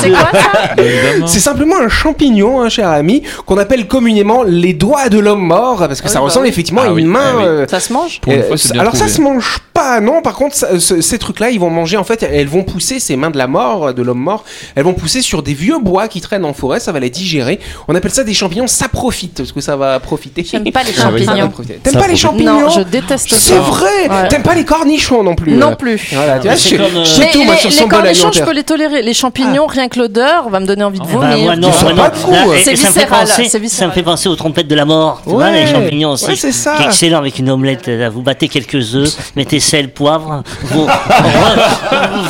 c'est 0.00 0.10
quoi 0.10 0.30
ça. 0.32 1.26
C'est 1.26 1.40
simplement 1.40 1.76
un 1.78 1.88
champignon, 1.88 2.62
hein, 2.62 2.68
cher 2.68 2.88
ami, 2.88 3.22
qu'on 3.44 3.58
appelle 3.58 3.86
communément 3.86 4.42
les 4.44 4.72
doigts 4.72 5.08
de 5.08 5.18
l'homme 5.18 5.44
mort, 5.46 5.78
parce 5.88 6.00
que 6.00 6.06
Ah 6.06 6.10
ça 6.10 6.18
oui, 6.18 6.22
bah 6.22 6.24
ressemble 6.26 6.44
oui. 6.44 6.50
effectivement 6.50 6.80
Ah 6.84 6.86
à 6.86 6.90
une 6.90 6.94
oui, 6.94 7.04
main. 7.04 7.20
ah 7.24 7.36
oui. 7.36 7.44
euh, 7.44 7.66
Ça 7.68 7.80
se 7.80 7.92
mange 7.92 8.20
Pour 8.20 8.32
une 8.32 8.40
Euh, 8.40 8.80
alors 8.80 8.96
ça 8.96 9.08
se 9.08 9.20
mange 9.20 9.58
pas, 9.86 10.00
non. 10.00 10.22
Par 10.22 10.34
contre, 10.34 10.54
ça- 10.56 10.78
ce- 10.80 11.00
ces 11.00 11.18
trucs-là, 11.18 11.50
ils 11.50 11.60
vont 11.60 11.70
manger 11.70 11.96
en 11.96 12.04
fait, 12.04 12.22
elles 12.22 12.48
vont 12.48 12.62
pousser 12.64 12.98
ces 13.00 13.16
mains 13.16 13.30
de 13.30 13.38
la 13.38 13.46
mort, 13.46 13.94
de 13.94 14.02
l'homme 14.02 14.18
mort. 14.20 14.44
Elles 14.74 14.84
vont 14.84 14.94
pousser 14.94 15.22
sur 15.22 15.42
des 15.42 15.54
vieux 15.54 15.78
bois 15.80 16.08
qui 16.08 16.20
traînent 16.20 16.44
en 16.44 16.52
forêt. 16.54 16.80
Ça 16.80 16.92
va 16.92 17.00
les 17.00 17.10
digérer. 17.10 17.60
On 17.88 17.94
appelle 17.94 18.10
ça 18.10 18.24
des 18.24 18.34
champignons. 18.34 18.66
Ça 18.66 18.88
profite 18.88 19.36
parce 19.36 19.52
que 19.52 19.60
ça 19.60 19.76
va 19.76 19.98
profiter. 20.00 20.44
J'aime 20.44 20.70
pas 20.72 20.82
les 20.82 20.92
Ah 20.98 21.10
oui, 21.12 21.20
ça 21.24 21.26
va 21.26 21.36
champignons. 21.36 21.48
profiter. 21.50 21.74
T'aimes 21.82 22.00
pas 22.00 22.08
les 22.08 22.16
champignons 22.16 22.60
Non, 22.60 22.68
je 22.70 22.80
déteste 22.80 23.28
ça. 23.30 23.36
C'est 23.38 23.58
vrai. 23.58 24.08
Ouais. 24.08 24.28
T'aimes 24.28 24.42
pas 24.42 24.54
les 24.54 24.64
cornichons 24.64 25.22
non 25.22 25.34
plus. 25.34 25.52
Non 25.52 25.72
euh. 25.72 25.74
plus. 25.76 26.08
Voilà, 26.12 26.38
tu 26.38 26.48
vois, 26.48 26.56
C'est 26.56 26.70
je- 26.70 26.76
comme, 26.76 26.96
euh, 26.96 27.04
je 27.04 27.10
sais 27.10 27.20
Mais 27.20 27.30
tout, 27.32 27.42
moi, 27.44 27.54
les, 27.54 27.60
sur 27.60 27.70
les 27.70 27.76
son 27.76 27.82
bol 27.82 27.90
cornichons, 27.90 28.14
je 28.14 28.20
alimentaire. 28.26 28.46
peux 28.46 28.52
les 28.54 28.64
tolérer. 28.64 29.02
Les 29.02 29.14
champignons, 29.14 29.66
rien 29.66 29.88
que 29.88 29.98
l'odeur, 29.98 30.48
va 30.48 30.60
me 30.60 30.66
donner 30.66 30.84
envie 30.84 30.98
de 30.98 31.04
Bah, 31.04 31.10
vomir. 31.12 31.38
moi, 31.38 31.56
non, 31.56 31.68
Tu 31.70 31.74
sens 31.74 31.82
moi, 31.94 32.10
pas 32.10 32.16
non. 32.18 32.24
goût, 32.24 32.32
Là, 32.32 32.44
euh. 32.48 32.54
et- 32.54 32.62
C'est 32.64 32.72
et 32.72 32.76
ça 32.76 32.88
me 32.88 32.92
fait 32.92 33.00
viscéral, 33.00 33.26
penser- 33.26 33.48
c'est 33.48 33.68
Ça 33.68 33.86
me 33.86 33.92
fait 33.92 34.02
penser 34.02 34.28
aux 34.28 34.36
trompettes 34.36 34.68
de 34.68 34.74
la 34.74 34.84
mort. 34.84 35.20
Tu 35.24 35.30
vois, 35.30 35.44
Ouais. 35.44 35.64
les 35.64 35.70
champignons 35.72 36.10
aussi. 36.12 36.26
Ouais, 36.26 36.36
c'est 36.36 36.52
ça. 36.52 36.76
Qui 36.76 36.82
est 36.82 36.86
excellent 36.86 37.18
avec 37.18 37.38
une 37.38 37.50
omelette. 37.50 37.86
Là, 37.86 38.08
vous 38.10 38.22
battez 38.22 38.48
quelques 38.48 38.94
œufs, 38.94 39.16
mettez 39.36 39.60
sel, 39.76 39.88
poivre. 39.92 40.42
Vous, 40.62 40.86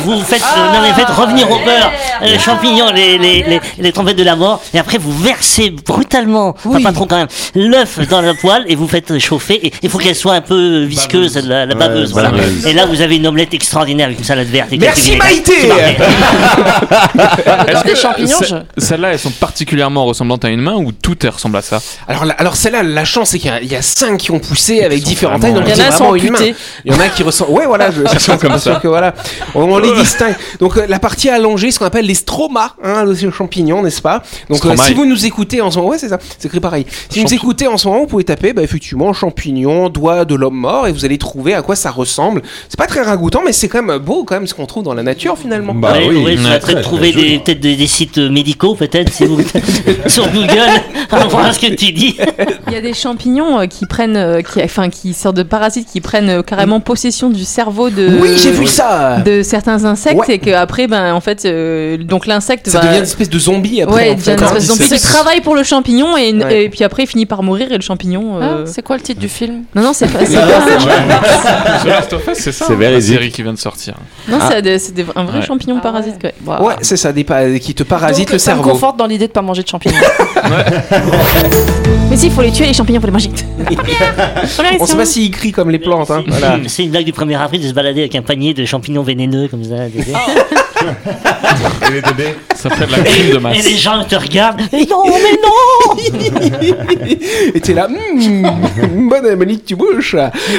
vous 0.03 0.21
faites, 0.21 0.41
euh, 0.41 0.73
non, 0.73 0.81
mais 0.81 0.93
faites 0.93 1.09
revenir 1.09 1.49
au 1.49 1.57
beurre 1.59 1.91
les 2.23 2.39
champignons, 2.39 2.91
les, 2.93 3.17
les, 3.17 3.43
les, 3.43 3.61
les 3.79 3.91
trompettes 3.91 4.17
de 4.17 4.23
la 4.23 4.35
mort. 4.35 4.61
Et 4.73 4.79
après, 4.79 4.97
vous 4.97 5.17
versez 5.17 5.69
brutalement, 5.69 6.55
enfin, 6.65 6.81
pas 6.81 6.91
trop 6.91 7.05
quand 7.05 7.17
même, 7.17 7.27
l'œuf 7.55 7.99
dans 8.09 8.21
la 8.21 8.33
poêle 8.33 8.65
et 8.67 8.75
vous 8.75 8.87
faites 8.87 9.17
chauffer. 9.19 9.65
Et 9.67 9.71
il 9.81 9.89
faut 9.89 9.97
qu'elle 9.97 10.15
soit 10.15 10.33
un 10.33 10.41
peu 10.41 10.83
visqueuse, 10.83 11.37
la, 11.45 11.65
la 11.65 11.75
baveuse. 11.75 12.11
voilà. 12.11 12.31
baveuse. 12.31 12.65
Et 12.67 12.73
là, 12.73 12.85
vous 12.85 13.01
avez 13.01 13.15
une 13.17 13.27
omelette 13.27 13.53
extraordinaire 13.53 14.07
avec 14.07 14.19
une 14.19 14.25
salade 14.25 14.47
verte. 14.47 14.73
Et 14.73 14.77
Merci. 14.77 15.15
Maïté. 15.15 15.53
Dans 17.73 17.81
des 17.83 17.95
champignons, 17.95 18.37
Ce- 18.39 18.45
je... 18.45 18.55
Celles-là, 18.77 19.13
elles 19.13 19.19
sont 19.19 19.31
particulièrement 19.31 20.05
ressemblantes 20.05 20.45
à 20.45 20.49
une 20.49 20.61
main 20.61 20.75
ou 20.75 20.91
tout 20.91 21.25
est 21.25 21.29
ressemble 21.29 21.57
à 21.57 21.61
ça? 21.61 21.79
Alors, 22.07 22.25
la- 22.25 22.33
alors 22.35 22.55
celle-là, 22.55 22.83
la 22.83 23.05
chance, 23.05 23.29
c'est 23.29 23.39
qu'il 23.39 23.49
y 23.51 23.53
a- 23.53 23.61
il 23.61 23.71
y, 23.71 23.75
a 23.75 23.81
cinq 23.81 24.17
qui 24.17 24.31
ont 24.31 24.39
poussé 24.39 24.83
avec 24.83 25.01
différentes 25.03 25.41
tailles. 25.41 25.53
Donc 25.53 25.63
Il 25.65 25.69
y 25.69 25.73
en 25.73 25.75
c'est 25.75 25.81
a, 25.81 25.85
elles 25.87 25.91
vraiment 25.93 26.09
sont 26.09 26.15
une 26.15 26.31
main. 26.31 26.39
amputées. 26.39 26.55
Il 26.85 26.93
y 26.93 26.95
en 26.95 26.99
a 26.99 27.07
qui 27.09 27.23
ressemblent. 27.27 27.51
Ouais, 27.51 27.65
voilà, 27.65 27.91
je, 27.91 28.01
je 28.13 28.19
suis 28.19 28.37
comme 28.37 28.57
ça. 28.57 28.75
que 28.75 28.87
voilà, 28.87 29.13
on, 29.55 29.63
on 29.63 29.77
les 29.77 29.93
distingue. 29.93 30.35
Donc 30.59 30.77
euh, 30.77 30.85
la 30.87 30.99
partie 30.99 31.29
allongée, 31.29 31.71
ce 31.71 31.79
qu'on 31.79 31.85
appelle 31.85 32.05
les 32.05 32.13
stromas, 32.13 32.73
hein, 32.83 33.05
les 33.05 33.31
champignons, 33.31 33.81
n'est-ce 33.83 34.01
pas? 34.01 34.23
Donc 34.49 34.65
euh, 34.65 34.75
si 34.77 34.93
vous 34.93 35.05
nous 35.05 35.25
écoutez 35.25 35.61
en 35.61 35.71
ce 35.71 35.77
moment, 35.77 35.89
ouais, 35.89 35.97
c'est 35.97 36.09
ça, 36.09 36.17
c'est 36.37 36.47
écrit 36.47 36.59
pareil. 36.59 36.85
Si 37.09 37.19
vous 37.19 37.25
nous 37.25 37.33
écoutez 37.33 37.67
en 37.67 37.77
ce 37.77 37.87
moment, 37.87 38.01
vous 38.01 38.07
pouvez 38.07 38.23
taper, 38.23 38.53
bah, 38.53 38.63
effectivement, 38.63 39.13
champignons, 39.13 39.89
doigts 39.89 40.25
de 40.25 40.35
l'homme 40.35 40.55
mort, 40.57 40.87
et 40.87 40.91
vous 40.91 41.05
allez 41.05 41.17
trouver 41.17 41.53
à 41.53 41.61
quoi 41.61 41.75
ça 41.75 41.91
ressemble. 41.91 42.41
C'est 42.69 42.77
pas 42.77 42.87
très 42.87 43.01
ragoûtant, 43.01 43.41
mais 43.45 43.53
c'est 43.53 43.67
quand 43.67 43.83
même 43.83 43.97
beau, 43.99 44.23
quand 44.23 44.35
même, 44.35 44.47
ce 44.47 44.53
qu'on 44.53 44.65
trouve 44.65 44.83
dans 44.83 44.93
la 44.93 45.03
nature 45.03 45.37
finalement. 45.37 45.73
Bah 45.73 45.93
oui, 45.97 46.05
oui, 46.09 46.23
oui, 46.25 46.31
il 46.33 46.37
faudrait 46.37 46.59
très, 46.59 46.73
peut-être 46.73 46.83
trouver 46.87 47.11
des, 47.11 47.39
peut-être 47.39 47.59
des, 47.59 47.75
des 47.75 47.87
sites 47.87 48.17
euh, 48.17 48.29
médicaux, 48.29 48.75
peut-être, 48.75 49.11
si 49.11 49.25
vous 49.25 49.37
sur 50.07 50.29
Google, 50.31 50.59
à 51.11 51.25
voir 51.27 51.53
ce 51.53 51.59
que 51.59 51.73
tu 51.73 51.91
dis. 51.91 52.17
Il 52.67 52.73
y 52.73 52.75
a 52.75 52.81
des 52.81 52.93
champignons 52.93 53.59
euh, 53.59 53.65
qui 53.65 53.85
prennent, 53.85 54.17
euh, 54.17 54.41
qui, 54.41 54.61
enfin, 54.61 54.89
qui 54.89 55.13
sortent 55.13 55.37
de 55.37 55.43
parasites, 55.43 55.87
qui 55.89 56.01
prennent 56.01 56.29
euh, 56.29 56.41
carrément 56.43 56.79
possession 56.79 57.16
du 57.29 57.43
cerveau 57.45 57.89
de. 57.89 58.07
oui, 58.21 58.37
j'ai 58.37 58.51
vu 58.51 58.67
ça. 58.67 59.17
De 59.25 59.41
certains 59.43 59.83
insectes 59.85 60.19
Ouais. 60.19 60.35
et 60.35 60.39
qu'après, 60.39 60.87
ben, 60.87 61.13
en 61.13 61.21
fait, 61.21 61.45
euh, 61.45 61.97
donc 61.97 62.27
l'insecte 62.27 62.69
Ça 62.69 62.79
va. 62.79 62.85
devient 62.85 62.97
une 62.97 63.03
espèce 63.03 63.29
de 63.29 63.39
zombie 63.39 63.81
après. 63.81 63.95
Ouais, 63.95 64.11
en 64.13 64.17
fait, 64.17 64.33
une 64.33 64.39
hein. 64.39 64.45
espèce 64.45 64.67
de 64.67 64.73
zombie 64.73 64.89
qui 64.89 65.01
travaille 65.01 65.41
pour 65.41 65.55
le 65.55 65.63
champignon 65.63 66.15
et, 66.17 66.33
Ouais. 66.33 66.65
et 66.65 66.69
puis 66.69 66.83
après 66.83 67.03
il 67.03 67.07
finit 67.07 67.25
par 67.25 67.43
mourir 67.43 67.71
et 67.71 67.75
le 67.75 67.81
champignon. 67.81 68.37
Ah, 68.39 68.43
euh, 68.45 68.65
c'est 68.65 68.81
quoi 68.81 68.95
le 68.97 69.01
titre 69.01 69.19
du 69.19 69.29
film? 69.29 69.63
Non, 69.75 69.81
non, 69.81 69.93
c'est 69.93 70.07
pas. 70.07 70.19
c'est 70.25 70.35
pas- 70.35 70.47
The 71.83 71.87
Last 71.87 72.13
of 72.13 72.27
Us, 72.27 72.37
c'est 72.37 72.51
ça 72.51 72.65
C'est 72.67 72.73
hein, 72.73 72.77
La 72.91 73.01
série 73.01 73.31
qui 73.31 73.41
vient 73.43 73.53
de 73.53 73.57
sortir. 73.57 73.95
Non, 74.29 74.37
c'est 74.49 74.61
des- 74.61 74.79
c'est 74.79 74.93
un 75.15 75.23
vrai 75.25 75.39
Ouais. 75.39 75.45
champignon 75.45 75.79
parasite. 75.79 76.15
quoi. 76.21 76.31
Waouh. 76.45 76.67
Ouais, 76.69 76.75
c'est 76.81 76.97
ça, 76.97 77.11
des 77.11 77.23
pa- 77.23 77.57
qui 77.59 77.73
te 77.73 77.83
parasitent 77.83 78.27
Donc, 78.27 78.33
le 78.33 78.39
ça 78.39 78.51
me 78.51 78.57
cerveau. 78.57 78.71
conforte 78.71 78.97
dans 78.97 79.07
l'idée 79.07 79.27
de 79.27 79.31
pas 79.31 79.41
manger 79.41 79.63
de 79.63 79.67
champignons. 79.67 79.95
Mais 82.09 82.15
si, 82.15 82.27
il 82.27 82.31
faut 82.31 82.41
les 82.41 82.51
tuer 82.51 82.65
les 82.67 82.73
champignons 82.73 82.99
pour 83.01 83.07
les 83.07 83.11
manger. 83.13 83.29
On 84.79 84.85
sait 84.85 84.95
pas 84.95 85.05
s'ils 85.05 85.31
crient 85.31 85.51
comme 85.51 85.69
les 85.69 85.79
plantes. 85.79 86.09
Hein. 86.09 86.23
Voilà. 86.27 86.57
C'est 86.67 86.83
une 86.83 86.91
blague 86.91 87.06
du 87.07 87.13
1er 87.13 87.37
avril 87.37 87.61
de 87.61 87.67
se 87.67 87.73
balader 87.73 88.01
avec 88.01 88.15
un 88.15 88.21
panier 88.21 88.53
de 88.53 88.65
champignons 88.65 89.01
vénéneux 89.03 89.47
comme 89.47 89.63
ça. 89.63 89.87
des- 89.89 90.03
Et 91.89 91.93
les 91.93 92.01
bébés 92.01 92.35
Ça 92.55 92.69
fait 92.69 92.85
de 92.85 92.91
la 92.91 92.99
crime 92.99 93.33
de 93.33 93.37
masse. 93.39 93.57
Et 93.59 93.69
les 93.69 93.77
gens 93.77 94.03
te 94.03 94.15
regardent. 94.15 94.61
Et 94.73 94.85
non, 94.85 95.03
mais 95.05 95.37
non 95.43 95.97
Et 97.55 97.59
t'es 97.61 97.73
là, 97.73 97.87
Hum, 97.87 99.09
bonne 99.09 99.35
Monique, 99.35 99.65
tu 99.65 99.75
bouges. 99.75 100.17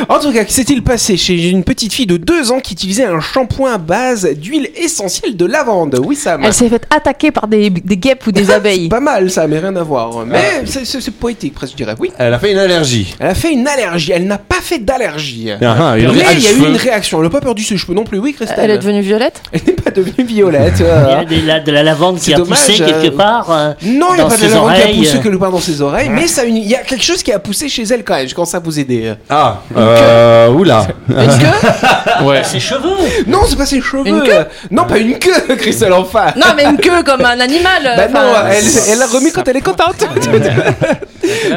En 0.08 0.18
tout 0.18 0.32
cas, 0.32 0.44
que 0.44 0.52
s'est-il 0.52 0.82
passé 0.82 1.16
chez 1.16 1.48
une 1.48 1.64
petite 1.64 1.92
fille 1.92 2.06
de 2.06 2.16
2 2.16 2.52
ans 2.52 2.60
qui 2.60 2.72
utilisait 2.74 3.04
un 3.04 3.20
shampoing 3.20 3.74
à 3.74 3.78
base 3.78 4.28
d'huile 4.36 4.70
essentielle 4.76 5.36
de 5.36 5.44
lavande? 5.44 6.00
Oui, 6.04 6.16
Sam. 6.16 6.42
Elle 6.44 6.54
s'est 6.54 6.68
faite 6.68 6.86
attaquer 6.94 7.30
par 7.30 7.46
des, 7.48 7.70
des 7.70 7.96
guêpes 7.96 8.26
ou 8.26 8.32
des 8.32 8.50
abeilles. 8.58 8.88
pas 8.88 9.00
mal, 9.00 9.30
ça, 9.30 9.46
mais 9.46 9.58
rien 9.58 9.74
à 9.76 9.82
voir. 9.82 10.24
Mais 10.26 10.62
c'est- 10.64 10.84
c'est 10.84 11.00
c'est 11.00 11.10
poétique, 11.12 11.54
presque, 11.54 11.72
je 11.72 11.76
dirais. 11.76 11.94
Oui. 11.98 12.10
Elle 12.18 12.34
a 12.34 12.38
fait 12.38 12.52
une 12.52 12.58
allergie. 12.58 13.14
Elle 13.20 13.28
a 13.28 13.34
fait 13.34 13.52
une 13.52 13.66
allergie. 13.66 14.12
Elle 14.12 14.26
n'a 14.26 14.38
pas 14.38 14.60
fait 14.60 14.78
d'allergie. 14.78 15.50
Ah, 15.62 15.76
ah, 15.78 15.94
Mais 15.96 16.02
il 16.34 16.40
y 16.42 16.46
a 16.48 16.52
eu 16.52 16.58
une 16.68 16.76
réaction. 16.76 17.18
Elle 17.18 17.24
n'a 17.24 17.30
pas 17.30 17.40
perdu 17.40 17.62
ses 17.62 17.76
cheveux 17.76 17.94
non 17.94 18.04
plus. 18.04 18.18
Oui, 18.18 18.32
Christelle. 18.34 18.58
Elle 18.60 18.70
est 18.72 18.78
devenue 18.78 19.00
violette? 19.00 19.42
Elle 19.52 19.60
n'est 19.66 19.72
pas 19.74 19.90
devenue 19.90 20.07
violette. 20.18 20.74
Il 20.78 20.84
y 20.86 20.88
a 20.88 21.24
des- 21.24 21.42
la- 21.42 21.60
de 21.60 21.72
la 21.72 21.82
lavande 21.82 22.18
qui 22.18 22.32
a 22.34 22.36
dommage, 22.36 22.58
poussé 22.58 22.80
euh, 22.82 22.86
quelque 22.86 23.14
part. 23.16 23.50
euh, 23.50 23.72
Non, 23.82 24.08
il 24.12 24.14
n'y 24.16 24.20
a 24.20 24.24
pas 24.24 24.34
de 24.36 24.40
ses 24.40 24.48
lavande 24.48 24.74
qui 24.74 24.82
a 24.82 24.86
poussé 24.94 25.18
quelque 25.20 25.36
part 25.36 25.50
dans 25.52 25.60
ses 25.60 25.80
oreilles, 25.82 26.08
mais 26.10 26.26
ça, 26.26 26.44
une- 26.44 26.56
il 26.56 26.68
y 26.68 26.74
a 26.74 26.78
quelque 26.78 27.04
chose 27.04 27.22
qui 27.22 27.32
a 27.32 27.38
poussé 27.38 27.68
chez 27.68 27.82
elle 27.84 28.04
quand 28.04 28.14
même. 28.14 28.28
Je 28.28 28.34
commence 28.34 28.54
à 28.54 28.58
vous 28.58 28.78
aider. 28.78 29.14
Ah, 29.30 29.60
euh, 29.76 30.48
oula. 30.50 30.86
Une 31.08 31.14
queue 31.16 32.24
Ouais. 32.24 32.42
Ses 32.44 32.60
cheveux 32.60 32.90
Non, 33.26 33.40
c'est 33.48 33.56
pas 33.56 33.66
ses 33.66 33.80
cheveux. 33.80 34.06
Une 34.06 34.22
queue 34.22 34.46
non, 34.70 34.84
pas 34.84 34.98
une 34.98 35.18
queue, 35.18 35.56
Christelle, 35.56 35.92
enfin. 35.92 36.26
Non, 36.36 36.46
mais 36.56 36.64
une 36.64 36.76
queue 36.76 37.02
comme 37.04 37.24
un 37.24 37.38
animal. 37.40 37.82
Bah 37.96 38.04
enfin, 38.08 38.22
non, 38.24 38.48
elle, 38.50 38.64
elle 38.92 38.98
l'a 38.98 39.06
remis 39.06 39.32
quand 39.32 39.46
elle 39.46 39.56
est 39.56 39.60
contente. 39.60 39.96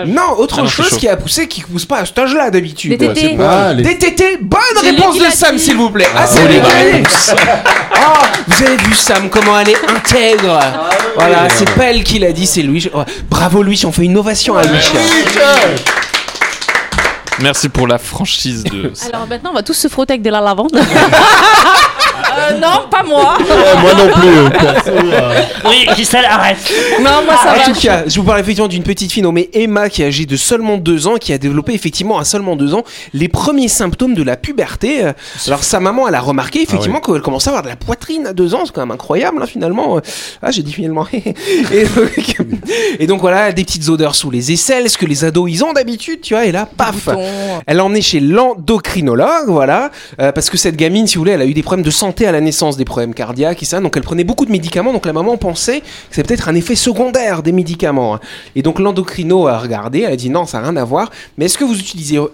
non, 0.06 0.38
autre 0.38 0.56
Ah 0.60 0.62
non, 0.64 0.68
c'est 0.68 0.74
chose 0.76 0.90
chaud. 0.90 0.98
qui 0.98 1.08
a 1.08 1.16
poussé, 1.18 1.48
qui 1.48 1.62
pousse 1.62 1.86
pas 1.86 2.00
à 2.00 2.06
cet 2.06 2.18
âge-là 2.20 2.50
d'habitude. 2.50 2.92
Des 2.98 3.08
tétés. 3.14 3.38
Ah, 3.40 3.74
les- 3.74 3.84
Des 3.84 3.98
tétés, 3.98 4.38
bonne 4.42 4.60
C'est 4.80 4.92
lui 4.92 4.98
réponse 4.98 5.14
qui 5.14 5.20
de 5.20 5.24
l'a 5.26 5.32
Sam, 5.32 5.56
dit. 5.56 5.64
s'il 5.64 5.76
vous 5.78 5.90
plaît. 5.90 6.08
Ah, 6.16 6.26
c'est 6.28 6.46
lui 6.48 6.60
qui 6.62 6.62
l'a 6.62 7.00
dit. 7.00 7.08
Oh, 7.96 8.26
vous 8.48 8.64
avez 8.66 8.78
vu 8.78 8.94
Sam, 8.96 9.30
comment 9.30 9.60
elle 9.60 9.70
est 9.70 9.90
intègre. 9.90 10.60
Voilà, 11.16 11.48
c'est 11.56 11.70
pas 11.72 11.86
elle 11.86 12.04
qui 12.04 12.20
l'a 12.20 12.32
dit, 12.32 12.46
c'est 12.48 12.62
lui. 12.62 12.90
Oh, 12.94 13.04
bravo 13.30 13.64
lui, 13.64 13.82
on 13.86 13.92
fait 13.92 14.04
une 14.06 14.18
ovation 14.18 14.58
à 14.58 14.64
lui. 14.64 14.80
Merci 17.40 17.70
pour 17.70 17.88
la 17.88 17.98
franchise 17.98 18.64
de. 18.66 18.92
Alors 19.12 19.26
maintenant, 19.28 19.50
on 19.52 19.56
va 19.56 19.64
tous 19.64 19.74
se 19.74 19.88
frotter 19.88 20.14
avec 20.14 20.22
de 20.22 20.30
la 20.30 20.42
lavande. 20.42 20.72
euh, 22.52 22.60
non, 22.60 22.88
pas 22.90 23.04
moi. 23.04 23.38
Moi 23.82 23.94
non 23.94 24.12
plus. 24.14 24.58
perso, 24.60 24.90
euh. 24.92 25.42
Oui, 25.66 25.86
Christelle, 25.88 26.26
arrête 26.26 26.58
Non, 27.00 27.24
moi 27.26 27.36
ça 27.42 27.52
En 27.54 27.56
va. 27.58 27.64
tout 27.74 27.80
cas, 27.80 28.04
je 28.08 28.20
vous 28.20 28.26
parle 28.26 28.40
effectivement 28.40 28.68
d'une 28.68 28.84
petite 28.84 29.12
fille 29.12 29.24
nommée 29.24 29.50
Emma 29.54 29.90
qui 29.90 30.02
est 30.02 30.08
âgée 30.08 30.26
de 30.26 30.36
seulement 30.36 30.78
2 30.78 31.08
ans, 31.08 31.16
qui 31.18 31.34
a 31.34 31.38
développé 31.38 31.74
effectivement 31.74 32.18
à 32.20 32.26
seulement 32.26 32.56
2 32.56 32.74
ans 32.76 32.84
les 33.14 33.28
premiers 33.28 33.68
symptômes 33.68 34.14
de 34.14 34.24
la 34.24 34.38
puberté. 34.38 35.06
Euh, 35.06 35.14
Alors 35.48 35.64
sa 35.64 35.80
maman, 35.80 36.08
elle 36.08 36.16
a 36.16 36.20
remarqué 36.22 36.62
effectivement 36.62 37.00
qu'elle 37.00 37.22
commençait 37.22 37.50
à 37.50 37.52
avoir 37.52 37.64
de 37.64 37.70
la 37.70 37.76
poitrine 37.76 38.28
à 38.28 38.34
2 38.34 38.56
ans, 38.56 38.62
c'est 38.66 38.74
quand 38.74 38.82
même 38.82 38.92
incroyable 38.92 39.42
hein, 39.42 39.48
finalement. 39.48 39.98
Euh, 39.98 40.02
Ah, 40.42 40.52
j'ai 40.52 40.64
dit 40.64 40.74
finalement. 40.74 41.06
et, 41.14 41.84
donc, 41.86 42.38
et 43.00 43.08
donc 43.08 43.22
voilà, 43.22 43.52
des 43.52 43.64
petites 43.64 43.88
odeurs 43.90 44.16
sous 44.16 44.32
les 44.32 44.52
aisselles, 44.52 44.90
ce 44.90 44.98
que 44.98 45.06
les 45.06 45.24
ados 45.26 45.50
ils 45.52 45.64
ont 45.64 45.74
d'habitude, 45.74 46.22
tu 46.22 46.34
vois, 46.34 46.46
et 46.46 46.52
là, 46.52 46.68
paf 46.78 47.10
elle 47.68 47.78
l'a 47.78 47.84
emmenée 47.86 48.02
chez 48.02 48.20
l'endocrinologue, 48.20 49.48
voilà, 49.48 49.92
euh, 50.20 50.32
parce 50.32 50.50
que 50.50 50.58
cette 50.58 50.76
gamine, 50.76 51.08
si 51.08 51.16
vous 51.16 51.22
voulez, 51.22 51.32
elle 51.34 51.42
a 51.42 51.46
eu 51.46 51.54
des 51.54 51.64
problèmes 51.64 51.86
de 51.86 51.92
santé 51.92 52.28
à 52.28 52.31
la 52.32 52.42
naissance, 52.42 52.78
des 52.78 52.86
problèmes 52.86 53.14
cardiaques 53.14 53.62
et 53.62 53.66
ça, 53.66 53.80
donc 53.80 53.96
elle 53.98 54.04
prenait 54.04 54.24
beaucoup 54.24 54.46
de 54.46 54.52
médicaments, 54.52 54.94
donc 54.94 55.06
la 55.06 55.14
maman 55.14 55.38
pensait 55.38 55.82
que 55.82 55.86
c'est 56.12 56.26
peut-être 56.28 56.50
un 56.50 56.56
effet 56.56 56.76
secondaire 56.76 57.44
des 57.44 57.52
médicaments. 57.52 58.16
hein. 58.16 58.20
Et 58.56 58.62
donc 58.62 58.80
l'endocrino 58.80 59.48
a 59.48 59.58
regardé, 59.58 60.02
elle 60.02 60.14
a 60.14 60.16
dit 60.16 60.30
non, 60.30 60.46
ça 60.46 60.60
n'a 60.60 60.70
rien 60.70 60.78
à 60.78 60.84
voir, 60.84 61.12
mais 61.38 61.46
est-ce 61.46 61.58
que 61.58 61.64
vous 61.64 61.78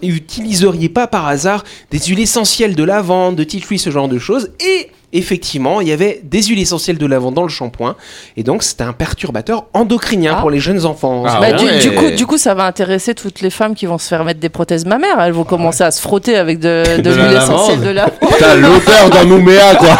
utiliseriez 0.02 0.88
pas 0.88 1.06
par 1.06 1.26
hasard 1.26 1.64
des 1.90 1.98
huiles 1.98 2.20
essentielles 2.20 2.74
de 2.74 2.84
lavande, 2.84 3.36
de 3.36 3.44
tea 3.44 3.60
ce 3.78 3.90
genre 3.90 4.08
de 4.08 4.18
choses 4.18 4.50
Et 4.60 4.90
effectivement, 5.12 5.80
il 5.80 5.88
y 5.88 5.92
avait 5.92 6.20
des 6.22 6.42
huiles 6.42 6.58
essentielles 6.60 6.98
de 6.98 7.06
lavande 7.06 7.34
dans 7.34 7.42
le 7.42 7.48
shampoing, 7.48 7.96
et 8.36 8.42
donc 8.42 8.62
c'était 8.62 8.84
un 8.84 8.92
perturbateur 8.92 9.64
endocrinien 9.72 10.34
Ah. 10.36 10.40
pour 10.40 10.50
les 10.50 10.60
jeunes 10.60 10.84
enfants. 10.84 11.24
Ah 11.26 11.38
Bah, 11.40 11.52
du, 11.52 11.64
ouais. 11.64 11.78
du 11.78 11.92
coup, 11.94 12.10
du 12.10 12.26
coup, 12.26 12.36
ça 12.38 12.54
va 12.54 12.64
intéresser 12.64 13.14
toutes 13.14 13.40
les 13.40 13.50
femmes 13.50 13.74
qui 13.74 13.86
vont 13.86 13.98
se 13.98 14.08
faire 14.08 14.24
mettre 14.24 14.40
des 14.40 14.48
prothèses 14.50 14.84
mammaires. 14.84 15.20
Elles 15.20 15.32
vont 15.32 15.44
commencer 15.44 15.82
à 15.84 15.90
se 15.90 16.00
frotter 16.00 16.36
avec 16.36 16.58
de, 16.58 16.84
de, 16.98 17.02
De 17.02 17.10
la 17.10 17.16
l'huile 17.16 17.32
lavande. 17.34 17.54
essentielle 17.54 17.80
de 17.80 17.90
la. 17.90 18.08
Putain, 18.10 18.54
l'odeur 18.56 19.10
d'un 19.10 19.24
Nouméa, 19.24 19.74
quoi. 19.76 19.96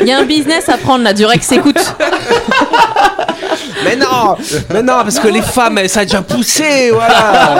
Il 0.00 0.06
y 0.06 0.12
a 0.12 0.18
un 0.18 0.24
business 0.24 0.68
à 0.68 0.76
prendre 0.76 1.04
là, 1.04 1.12
du 1.12 1.24
Rex 1.24 1.50
écoute. 1.52 1.94
Mais 3.84 3.96
non, 3.96 4.36
mais 4.70 4.82
non, 4.82 5.02
parce 5.02 5.18
que 5.18 5.26
les 5.28 5.42
femmes, 5.42 5.80
ça 5.88 6.00
a 6.00 6.04
déjà 6.04 6.22
poussé, 6.22 6.90
voilà. 6.92 7.58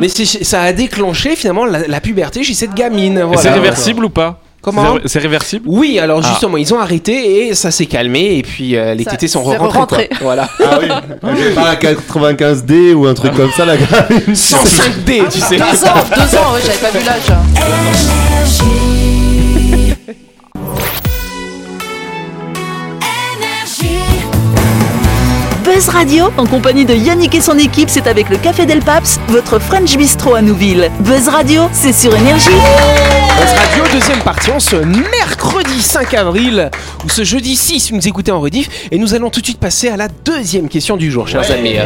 Mais 0.00 0.08
ça 0.08 0.62
a 0.62 0.72
déclenché 0.72 1.36
finalement 1.36 1.64
la, 1.64 1.86
la 1.86 2.00
puberté 2.00 2.42
chez 2.42 2.54
cette 2.54 2.74
gamine. 2.74 3.22
Voilà. 3.22 3.40
C'est 3.42 3.50
réversible 3.50 4.04
ou 4.04 4.10
pas? 4.10 4.40
Comment 4.60 4.82
C'est 4.82 4.90
ré- 4.90 5.02
C'est 5.06 5.18
réversible? 5.20 5.64
Oui, 5.68 5.98
alors 6.00 6.20
Ah. 6.24 6.28
justement, 6.30 6.56
ils 6.56 6.74
ont 6.74 6.80
arrêté 6.80 7.46
et 7.48 7.54
ça 7.54 7.70
s'est 7.70 7.86
calmé 7.86 8.38
et 8.38 8.42
puis 8.42 8.76
euh, 8.76 8.92
les 8.94 9.04
tétés 9.04 9.28
sont 9.28 9.48
c'est 9.48 9.56
rentrés. 9.56 9.78
rentré. 9.78 10.10
Voilà. 10.20 10.48
Ah 10.60 10.78
oui. 10.82 10.88
Pas 11.54 11.70
un 11.70 11.74
95D 11.76 12.92
ou 12.94 13.06
un 13.06 13.14
truc 13.14 13.34
comme 13.34 13.52
ça, 13.52 13.64
là. 13.64 13.74
105D, 13.76 15.28
tu 15.30 15.38
sais. 15.40 15.56
Deux 15.56 15.62
ans, 15.62 15.94
deux 16.14 16.36
ans, 16.38 16.52
ouais, 16.54 16.60
j'avais 16.64 16.78
pas 16.78 16.90
vu 16.90 17.04
l'âge. 17.06 18.97
Buzz 25.78 25.90
Radio, 25.90 26.24
en 26.36 26.44
compagnie 26.44 26.84
de 26.84 26.92
Yannick 26.92 27.36
et 27.36 27.40
son 27.40 27.56
équipe, 27.56 27.88
c'est 27.88 28.08
avec 28.08 28.30
le 28.30 28.36
Café 28.36 28.66
Del 28.66 28.80
Paps, 28.80 29.20
votre 29.28 29.60
French 29.60 29.96
Bistro 29.96 30.34
à 30.34 30.42
Nouville. 30.42 30.90
Buzz 30.98 31.28
Radio, 31.28 31.68
c'est 31.72 31.92
sur 31.92 32.12
Énergie. 32.16 32.48
Buzz 32.48 33.52
Radio, 33.52 33.84
deuxième 33.92 34.18
partie, 34.24 34.50
en 34.50 34.58
ce 34.58 34.74
mercredi 34.74 35.80
5 35.80 36.14
avril 36.14 36.68
ou 37.04 37.08
ce 37.08 37.22
jeudi 37.22 37.54
6, 37.54 37.78
si 37.78 37.90
vous 37.92 37.98
nous 37.98 38.08
écoutez 38.08 38.32
en 38.32 38.40
rediff. 38.40 38.68
Et 38.90 38.98
nous 38.98 39.14
allons 39.14 39.30
tout 39.30 39.38
de 39.38 39.46
suite 39.46 39.60
passer 39.60 39.88
à 39.88 39.96
la 39.96 40.08
deuxième 40.08 40.68
question 40.68 40.96
du 40.96 41.12
jour, 41.12 41.28
chers 41.28 41.48
amis. 41.52 41.76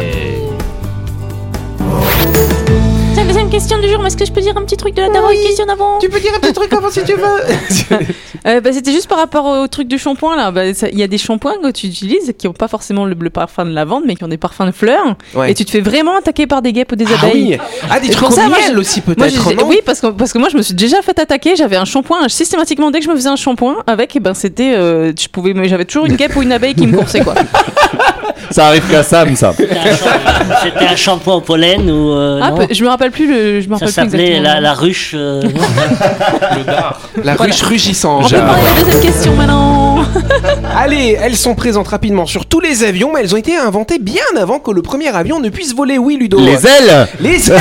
Question 3.53 3.77
du 3.79 3.87
jour, 3.87 3.99
mais 4.01 4.07
est-ce 4.07 4.17
que 4.17 4.25
je 4.25 4.31
peux 4.31 4.41
dire 4.41 4.57
un 4.57 4.63
petit 4.63 4.77
truc 4.77 4.95
de 4.95 5.01
la 5.01 5.09
dernière 5.09 5.29
question 5.43 5.65
d'avant 5.67 5.99
Tu 5.99 6.09
peux 6.09 6.19
dire 6.19 6.31
un 6.35 6.39
petit 6.39 6.53
truc 6.53 6.73
avant 6.73 6.89
si 6.89 7.03
tu 7.03 7.13
veux. 7.13 7.99
Euh, 8.45 8.59
bah, 8.59 8.71
C'était 8.73 8.91
juste 8.91 9.07
par 9.07 9.19
rapport 9.19 9.45
au 9.45 9.67
truc 9.69 9.87
du 9.87 9.97
shampoing 9.97 10.35
là. 10.35 10.51
Bah, 10.51 10.65
Il 10.65 10.99
y 10.99 11.03
a 11.03 11.07
des 11.07 11.17
shampoings 11.17 11.59
que 11.63 11.71
tu 11.71 11.87
utilises 11.87 12.33
qui 12.37 12.45
n'ont 12.45 12.51
pas 12.51 12.67
forcément 12.67 13.05
le, 13.05 13.15
le 13.17 13.29
parfum 13.29 13.63
de 13.63 13.69
lavande, 13.71 14.03
mais 14.05 14.15
qui 14.15 14.23
ont 14.25 14.27
des 14.27 14.35
parfums 14.37 14.65
de 14.65 14.71
fleurs. 14.71 15.15
Ouais. 15.33 15.51
Et 15.51 15.53
tu 15.53 15.63
te 15.63 15.71
fais 15.71 15.79
vraiment 15.79 16.17
attaquer 16.17 16.45
par 16.45 16.61
des 16.61 16.73
guêpes 16.73 16.91
ou 16.91 16.97
des 16.97 17.05
Ah 17.07 17.25
abeilles. 17.25 17.57
oui. 17.61 17.79
Ah, 17.89 18.01
des 18.01 18.07
Et 18.07 18.09
trucs 18.09 18.33
ça, 18.33 18.49
moi, 18.49 18.57
miel 18.59 18.77
aussi 18.77 18.99
peut-être, 18.99 19.65
oui, 19.65 19.79
parce 19.85 20.01
que, 20.01 20.07
parce 20.07 20.33
que 20.33 20.39
moi, 20.39 20.49
je 20.49 20.57
me 20.57 20.61
suis 20.61 20.73
déjà 20.73 21.01
fait 21.01 21.17
attaquer. 21.19 21.55
J'avais 21.55 21.77
un 21.77 21.85
shampoing 21.85 22.27
systématiquement. 22.27 22.91
Dès 22.91 22.99
que 22.99 23.05
je 23.05 23.09
me 23.11 23.15
faisais 23.15 23.29
un 23.29 23.37
shampoing 23.37 23.77
avec, 23.87 24.13
et 24.17 24.19
ben 24.19 24.33
c'était, 24.33 24.73
euh, 24.75 25.13
je 25.17 25.27
pouvais, 25.29 25.53
mais 25.53 25.69
j'avais 25.69 25.85
toujours 25.85 26.05
une 26.07 26.17
guêpe 26.17 26.35
ou 26.35 26.41
une 26.41 26.51
abeille 26.51 26.75
qui 26.75 26.85
me 26.85 26.97
coursait 26.97 27.21
quoi. 27.21 27.35
Ça 28.53 28.67
arrive 28.67 28.83
qu'à 28.89 29.03
Sam, 29.03 29.35
ça. 29.35 29.51
C'était 29.57 29.77
un 29.77 29.83
shampoing- 29.93 30.55
C'était 30.63 30.85
un 30.85 30.95
shampoing 30.95 31.35
au 31.35 31.41
pollen 31.41 31.89
ou. 31.89 32.11
euh, 32.13 32.39
Ah, 32.41 32.51
non 32.51 32.67
je 32.69 32.83
me 32.83 32.89
rappelle 32.89 33.11
plus 33.11 33.27
le, 33.27 33.61
je 33.61 33.67
me 33.67 33.75
Ça 33.77 33.85
rappelle 33.85 33.87
plus 33.87 34.17
s'appelait 34.17 34.39
la, 34.39 34.59
la 34.61 34.73
ruche. 34.73 35.13
euh, 35.15 35.41
non 35.41 35.49
La 37.23 37.33
ruche 37.35 37.61
rugissant. 37.63 38.19
On 38.23 38.27
peut 38.29 38.35
prendre 38.35 38.57
la 38.75 38.83
deuxième 38.83 39.01
question 39.01 39.35
maintenant. 39.35 39.92
Allez, 40.77 41.17
elles 41.21 41.35
sont 41.35 41.55
présentes 41.55 41.87
rapidement 41.87 42.25
sur 42.25 42.45
tous 42.45 42.59
les 42.59 42.83
avions, 42.83 43.11
mais 43.13 43.21
elles 43.21 43.33
ont 43.33 43.37
été 43.37 43.55
inventées 43.57 43.99
bien 43.99 44.23
avant 44.39 44.59
que 44.59 44.71
le 44.71 44.81
premier 44.81 45.09
avion 45.15 45.39
ne 45.39 45.49
puisse 45.49 45.73
voler. 45.75 45.97
Oui, 45.97 46.17
Ludo. 46.17 46.39
Les 46.39 46.65
ailes 46.67 47.07
Les 47.19 47.51
ailes. 47.51 47.59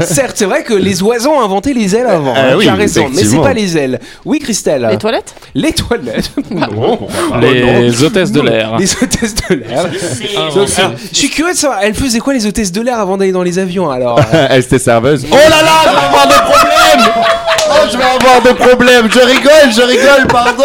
Certes, 0.00 0.34
c'est 0.36 0.44
vrai 0.44 0.62
que 0.62 0.74
les 0.74 1.02
oiseaux 1.02 1.30
ont 1.32 1.40
inventé 1.40 1.74
les 1.74 1.94
ailes 1.96 2.06
avant. 2.06 2.34
Ah 2.36 2.40
hein, 2.52 2.54
oui, 2.56 2.68
mais 2.76 2.88
c'est 2.88 3.04
pas 3.40 3.52
les 3.52 3.76
ailes. 3.76 4.00
Oui, 4.24 4.38
Christelle. 4.38 4.86
Les 4.90 4.98
toilettes 4.98 5.34
Les 5.54 5.72
toilettes. 5.72 6.30
Non. 6.50 6.98
Les 7.40 8.02
hôtesses 8.02 8.32
de 8.32 8.40
Non. 8.40 8.44
l'air. 8.50 8.76
Les 8.78 8.92
hôtesses 8.94 9.34
de 9.34 9.54
l'air. 9.54 9.86
je 9.92 11.16
suis 11.16 11.30
curieux 11.30 11.52
de 11.52 11.58
savoir, 11.58 11.80
elles 11.82 11.94
faisaient 11.94 12.18
quoi 12.18 12.34
les 12.34 12.46
hôtesses 12.46 12.72
de 12.72 12.80
l'air 12.80 12.98
avant 12.98 13.16
d'aller 13.16 13.32
dans 13.32 13.42
les 13.42 13.58
avions 13.58 13.90
alors 13.90 14.20
Elle 14.50 14.60
était 14.62 14.78
serveuse. 14.78 15.24
Oh 15.30 15.34
là 15.34 15.48
là, 15.48 15.72
je 15.84 15.90
vais 15.90 16.06
avoir 16.06 16.26
des 16.26 16.34
problèmes 16.34 17.12
je 17.90 17.96
vais 17.96 18.04
avoir 18.04 18.40
des 18.42 18.54
problèmes 18.54 19.08
Je 19.10 19.20
rigole, 19.20 19.72
je 19.74 19.82
rigole, 19.82 20.26
pardon 20.28 20.64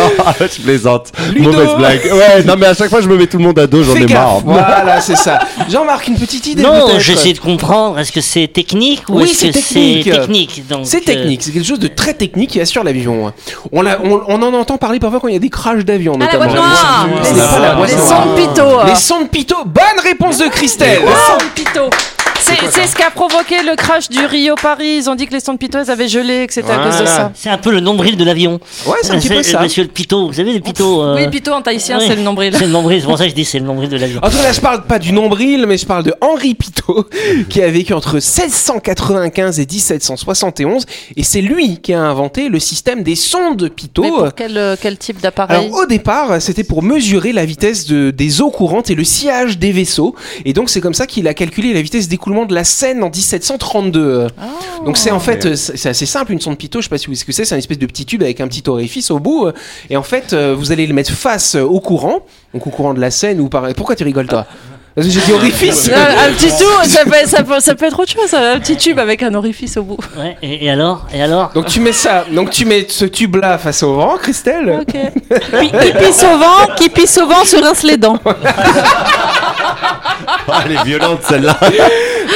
je 0.40 0.62
plaisante. 0.62 1.10
Ludo. 1.32 1.50
Mauvaise 1.52 1.74
blague. 1.76 2.00
Ouais, 2.12 2.42
non, 2.44 2.54
mais 2.56 2.66
à 2.66 2.74
chaque 2.74 2.88
fois, 2.90 3.00
je 3.00 3.08
me 3.08 3.16
mets 3.16 3.26
tout 3.26 3.38
le 3.38 3.44
monde 3.44 3.58
à 3.58 3.66
dos, 3.66 3.82
j'en 3.82 3.94
ai 3.96 4.00
gaffe. 4.06 4.10
marre. 4.12 4.40
Voilà, 4.44 5.00
c'est 5.00 5.16
ça. 5.16 5.40
Jean-Marc, 5.68 6.06
une 6.08 6.16
petite 6.16 6.46
idée 6.46 6.62
Non, 6.62 6.98
j'essaie 6.98 7.32
de 7.32 7.38
comprendre. 7.38 7.98
Est-ce 7.98 8.12
que 8.12 8.20
c'est 8.20 8.46
technique 8.48 9.02
ou 9.08 9.18
Oui, 9.18 9.24
est-ce 9.24 9.46
que 9.46 9.52
technique. 9.52 10.04
c'est 10.04 10.10
technique 10.20 10.62
C'est 10.84 10.96
euh, 10.98 11.00
technique, 11.04 11.42
c'est 11.42 11.50
quelque 11.52 11.66
chose 11.66 11.78
de 11.80 11.88
très 11.88 12.14
technique 12.14 12.50
qui 12.50 12.60
assure 12.60 12.84
l'avion. 12.84 13.32
On, 13.72 13.82
l'a- 13.82 13.98
on, 14.04 14.20
on 14.28 14.42
en 14.42 14.54
entend 14.54 14.78
parler 14.78 15.00
parfois 15.00 15.20
quand 15.20 15.28
il 15.28 15.34
y 15.34 15.36
a 15.36 15.40
des 15.40 15.50
crashs 15.50 15.84
d'avion, 15.84 16.14
Ah, 16.16 16.18
la 16.18 16.24
notamment. 16.26 16.44
boîte 16.44 16.56
noire. 16.56 17.06
C'est 17.22 17.34
Les 17.34 17.40
les 17.40 17.46
noire. 17.46 17.88
sons 17.88 18.26
de 18.30 18.40
Pito. 18.40 18.84
Les 18.86 18.94
sons 18.94 19.20
de 19.22 19.28
Pito. 19.28 19.56
Bonne 19.66 20.02
réponse 20.02 20.38
de 20.38 20.46
Christelle. 20.48 21.00
Les 21.00 21.06
sons 21.06 21.38
de 21.38 21.50
Pito. 21.54 21.90
C'est 22.48 22.70
c'est 22.70 22.86
ce 22.86 22.96
qui 22.96 23.02
a 23.02 23.10
provoqué 23.10 23.62
le 23.62 23.76
crash 23.76 24.08
du 24.08 24.24
Rio 24.24 24.54
Paris. 24.54 24.96
Ils 24.98 25.10
ont 25.10 25.14
dit 25.14 25.26
que 25.26 25.32
les 25.34 25.40
sondes 25.40 25.58
piteuses 25.58 25.90
avaient 25.90 26.08
gelé, 26.08 26.46
que 26.46 26.52
c'était 26.52 26.70
à 26.72 26.76
cause 26.78 26.86
de 26.98 27.04
Voilà. 27.04 27.06
ça. 27.10 27.32
C'est 27.34 27.50
un 27.50 27.58
peu 27.58 27.70
le 27.70 27.80
nombril 27.80 28.16
de 28.16 28.24
l'avion. 28.24 28.58
Ouais, 28.86 28.94
c'est 29.02 29.12
un 29.12 29.18
petit 29.18 29.28
peu 29.28 29.42
ça. 29.42 29.60
Monsieur 29.60 29.82
le 29.82 29.88
pitot, 29.90 30.28
vous 30.28 30.32
savez 30.32 30.52
les 30.52 30.60
pitots 30.60 31.02
euh, 31.02 31.16
Oui, 31.16 31.28
Pito 31.28 31.52
en 31.52 31.60
tahitien, 31.62 32.00
c'est 32.00 32.16
le 32.16 32.22
nombril. 32.22 32.54
C'est 32.56 32.64
le 32.66 32.70
nombril, 32.72 33.00
c'est 33.00 33.06
pour 33.06 33.18
ça 33.18 33.24
que 33.24 33.30
je 33.30 33.34
dis 33.34 33.44
c'est 33.44 33.58
le 33.58 33.66
nombril 33.66 33.88
de 33.90 33.96
l'avion. 33.96 34.20
En 34.22 34.30
tout 34.30 34.36
cas, 34.36 34.42
là, 34.44 34.52
je 34.52 34.60
parle 34.60 34.84
pas 34.84 34.98
du 34.98 35.12
nombril, 35.12 35.66
mais 35.68 35.76
je 35.76 35.84
parle 35.86 36.04
de 36.04 36.14
Henri 36.20 36.54
Pitot, 36.54 37.06
qui 37.50 37.60
a 37.62 37.68
vécu 37.70 37.92
entre 37.92 38.14
1695 38.14 39.60
et 39.60 39.66
1771, 39.66 40.86
et 41.16 41.22
c'est 41.22 41.40
lui 41.42 41.78
qui 41.80 41.92
a 41.92 42.00
inventé 42.00 42.48
le 42.48 42.58
système 42.60 43.02
des 43.02 43.14
sondes 43.16 43.68
Pitot. 43.68 44.02
Mais 44.02 44.10
pour 44.10 44.34
quel, 44.34 44.56
euh, 44.56 44.76
quel 44.80 44.96
type 44.98 45.20
d'appareil 45.20 45.66
Alors 45.66 45.80
au 45.80 45.86
départ, 45.86 46.40
c'était 46.40 46.64
pour 46.64 46.82
mesurer 46.82 47.32
la 47.32 47.44
vitesse 47.44 47.86
de- 47.86 48.10
des 48.10 48.40
eaux 48.40 48.50
courantes 48.50 48.90
et 48.90 48.94
le 48.94 49.04
sillage 49.04 49.58
des 49.58 49.72
vaisseaux. 49.72 50.14
Et 50.44 50.52
donc 50.52 50.70
c'est 50.70 50.80
comme 50.80 50.94
ça 50.94 51.06
qu'il 51.06 51.28
a 51.28 51.34
calculé 51.34 51.72
la 51.74 51.82
vitesse 51.82 52.08
d'écoulement 52.08 52.37
de 52.46 52.54
la 52.54 52.64
Seine 52.64 53.02
en 53.02 53.10
1732. 53.10 54.26
Donc 54.84 54.96
c'est 54.96 55.10
en 55.10 55.20
fait, 55.20 55.46
euh, 55.46 55.56
c'est 55.56 55.88
assez 55.88 56.06
simple 56.06 56.32
une 56.32 56.40
sonde 56.40 56.56
Pitot. 56.58 56.80
Je 56.80 56.84
sais 56.84 56.90
pas 56.90 56.98
si 56.98 57.06
vous 57.06 57.14
savez 57.14 57.20
ce 57.20 57.24
que 57.24 57.32
c'est. 57.32 57.44
C'est 57.44 57.54
un 57.54 57.58
espèce 57.58 57.78
de 57.78 57.86
petit 57.86 58.06
tube 58.06 58.22
avec 58.22 58.40
un 58.40 58.48
petit 58.48 58.62
orifice 58.68 59.10
au 59.10 59.18
bout. 59.18 59.50
Et 59.90 59.96
en 59.96 60.02
fait, 60.02 60.32
euh, 60.32 60.54
vous 60.56 60.72
allez 60.72 60.86
le 60.86 60.94
mettre 60.94 61.12
face 61.12 61.54
euh, 61.56 61.62
au 61.62 61.80
courant, 61.80 62.20
donc 62.54 62.66
au 62.66 62.70
courant 62.70 62.94
de 62.94 63.00
la 63.00 63.10
Seine 63.10 63.40
ou 63.40 63.48
par. 63.48 63.66
Pourquoi 63.74 63.96
tu 63.96 64.04
rigoles 64.04 64.26
toi? 64.28 64.46
Parce 64.94 65.06
que 65.06 65.12
j'ai 65.12 65.20
dit 65.20 65.32
orifice. 65.32 65.88
Non, 65.88 65.96
un 65.96 66.32
petit 66.32 66.48
tout, 66.48 66.88
ça 66.88 67.04
peut, 67.04 67.12
ça, 67.26 67.44
peut, 67.44 67.60
ça 67.60 67.74
peut 67.76 67.84
être 67.86 68.00
autre 68.00 68.10
chose, 68.10 68.34
un 68.34 68.58
petit 68.58 68.76
tube 68.76 68.98
avec 68.98 69.22
un 69.22 69.32
orifice 69.34 69.76
au 69.76 69.84
bout. 69.84 69.98
Ouais, 70.18 70.36
et, 70.42 70.64
et 70.64 70.70
alors 70.70 71.06
Et 71.14 71.22
alors? 71.22 71.52
Donc 71.54 71.66
tu 71.66 71.78
mets 71.78 71.92
ça, 71.92 72.24
donc 72.32 72.50
tu 72.50 72.64
mets 72.64 72.84
ce 72.88 73.04
tube 73.04 73.36
là 73.36 73.58
face 73.58 73.84
au 73.84 73.94
vent, 73.94 74.16
Christelle? 74.16 74.80
Ok. 74.80 74.96
Qui, 75.60 75.70
qui 75.70 75.92
pisse 76.04 76.24
au 76.24 76.36
vent, 76.38 76.74
qui 76.76 76.88
pisse 76.88 77.16
au 77.18 77.28
vent 77.28 77.44
se 77.44 77.56
rince 77.62 77.84
les 77.84 77.96
dents. 77.96 78.18
Ah, 80.50 80.62
elle 80.64 80.72
est 80.72 80.84
violente 80.84 81.20
celle-là. 81.28 81.58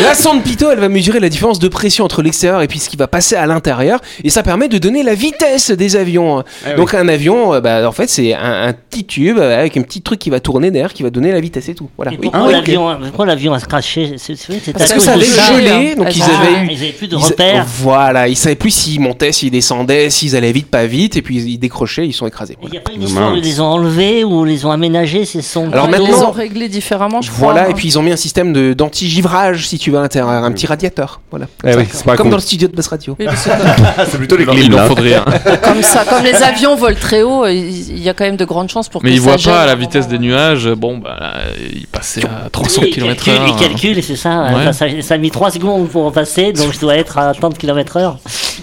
La 0.01 0.15
sonde 0.15 0.43
Pitot, 0.43 0.71
elle 0.71 0.79
va 0.81 0.89
mesurer 0.89 1.21
la 1.21 1.29
différence 1.29 1.59
de 1.59 1.69
pression 1.69 2.05
entre 2.05 2.23
l'extérieur 2.23 2.63
et 2.63 2.69
puis 2.69 2.79
ce 2.79 2.89
qui 2.89 2.97
va 2.97 3.07
passer 3.09 3.37
à 3.37 3.47
l'intérieur, 3.47 4.01
et 4.25 4.31
ça 4.31 4.43
permet 4.43 4.69
de 4.69 4.79
donner 4.79 5.03
la 5.03 5.15
vitesse 5.15 5.71
des 5.71 5.97
avions. 5.97 6.43
Donc 6.77 6.95
un 6.95 7.09
avion, 7.09 7.55
euh, 7.55 7.61
bah, 7.61 7.87
en 7.89 7.93
fait, 7.93 8.09
c'est 8.09 8.35
un, 8.35 8.69
un 8.69 8.73
petit 8.73 9.05
tube 9.05 9.39
euh, 9.39 9.59
avec 9.61 9.77
un 9.77 9.83
petit 9.83 10.01
truc 10.01 10.19
qui 10.19 10.31
va 10.31 10.41
tourner 10.41 10.71
derrière, 10.71 10.93
qui 10.93 11.03
va 11.03 11.11
donner 11.11 11.31
la 11.31 11.41
vitesse 11.41 11.69
et 11.69 11.75
tout. 11.75 11.89
Voilà. 11.97 12.13
Et 12.13 12.17
Oui. 12.17 12.23
pourquoi 12.31 12.49
Ah, 12.49 12.53
l'avion 12.53 12.89
a- 12.89 12.97
pourquoi 12.97 13.27
l'avion 13.27 13.53
a 13.53 13.61
craché 13.61 14.15
c'est- 14.17 14.35
C'était 14.37 14.73
Parce 14.73 14.93
que 14.93 15.01
ça 15.01 15.13
avait 15.13 15.25
gelé, 15.25 15.95
donc 15.95 16.15
ils 16.17 16.23
Ah, 16.23 16.41
avaient 16.41 16.65
eu. 16.65 16.69
Ils 16.73 16.83
avaient 16.83 16.93
plus 16.93 17.09
de 17.09 17.17
ils- 17.17 17.23
repères. 17.25 17.67
voilà, 17.81 18.29
ils 18.29 18.37
savaient 18.37 18.55
plus 18.57 18.71
s'ils 18.71 19.01
montaient, 19.01 19.33
s'ils 19.33 19.51
descendaient, 19.51 20.11
s'ils 20.11 20.35
allaient 20.37 20.53
vite, 20.53 20.69
pas 20.69 20.87
vite, 20.87 21.17
et 21.17 21.23
puis 21.23 21.37
ils 21.43 21.59
décrochaient, 21.59 22.07
ils 22.07 22.13
sont 22.13 22.27
écrasés. 22.27 22.57
Il 22.63 22.71
n'y 22.71 22.79
a 22.79 22.81
pas 22.81 22.93
une 22.93 23.03
histoire 23.03 23.33
où 23.33 23.37
ils 23.37 23.43
les 23.43 23.61
ont 23.61 23.67
enlevés 23.67 24.25
ou 24.25 24.45
les 24.45 24.65
ont 24.65 24.71
aménagés 24.71 25.25
ces 25.27 25.43
sondes 25.43 25.73
Alors 25.73 25.87
Ils 25.87 25.91
maintenant- 25.91 26.07
les 26.07 26.23
ont 26.25 26.31
réglés 26.31 26.69
différemment, 26.69 27.21
je 27.21 27.31
crois. 27.31 27.53
Voilà, 27.53 27.67
hein. 27.67 27.71
et 27.71 27.75
puis 27.75 27.89
ils 27.89 27.99
ont 27.99 28.03
mis 28.03 28.13
un 28.13 28.17
système 28.17 28.53
de- 28.53 28.73
d'anti-givrage, 28.73 29.69
si 29.69 29.79
tu 29.83 29.91
veux, 29.91 29.99
à 29.99 30.03
l'intérieur, 30.03 30.31
un 30.31 30.53
petit 30.53 30.67
radiateur. 30.67 31.21
Voilà. 31.31 31.47
Eh 31.65 31.75
oui, 31.75 31.87
Comme 32.17 32.31
dans 32.31 32.37
le 32.37 32.43
studio 32.43 32.69
de 32.69 32.77
Bass 32.77 32.87
Radio. 32.87 33.17
Oui, 33.19 33.27
c'est 33.37 34.17
plutôt 34.19 34.37
les 34.37 34.45
il 34.45 34.75
en 34.79 34.87
faudrait 34.87 35.15
un. 35.15 35.25
comme 35.63 35.83
ça, 35.83 36.05
comme 36.05 36.23
les 36.25 36.35
avions 36.43 36.77
volent 36.77 36.97
très 37.01 37.23
haut, 37.23 37.47
il 37.47 37.99
y 37.99 38.09
a 38.09 38.15
quand 38.15 38.25
même 38.25 38.37
de 38.37 38.45
grandes 38.45 38.71
chances 38.71 38.89
pour 38.89 39.03
Mais 39.03 39.11
que 39.11 39.15
il 39.15 39.21
ça 39.21 39.29
voit 39.29 39.37
gèle 39.37 39.53
pas 39.53 39.63
à 39.63 39.67
la 39.67 39.73
un 39.73 39.77
vitesse 39.77 40.07
des 40.07 40.19
nuages. 40.19 40.69
Bon, 40.69 40.99
bah, 40.99 41.17
là, 41.19 41.33
il 41.59 41.87
passait 41.89 42.25
à 42.25 42.49
300 42.51 42.83
Oui, 42.83 42.95
il 42.97 43.57
calcule, 43.57 44.03
c'est 44.03 44.17
ça. 44.17 44.45
Ouais. 44.55 44.73
Ça. 44.73 44.87
Ça 45.01 45.15
a 45.15 45.19
mis 45.19 45.31
3 45.31 45.51
secondes 45.51 45.89
pour 45.89 46.13
passer, 46.13 46.53
donc 46.53 46.73
je 46.73 46.79
dois 46.79 46.97
être 46.97 47.19
à 47.19 47.33
30 47.35 47.59
km 47.59 47.97
heure. 47.97 48.19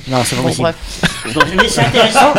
Non, 0.08 0.18
c'est 0.24 0.36
pas 0.36 0.42
possible. 0.42 0.74
mais 1.58 1.68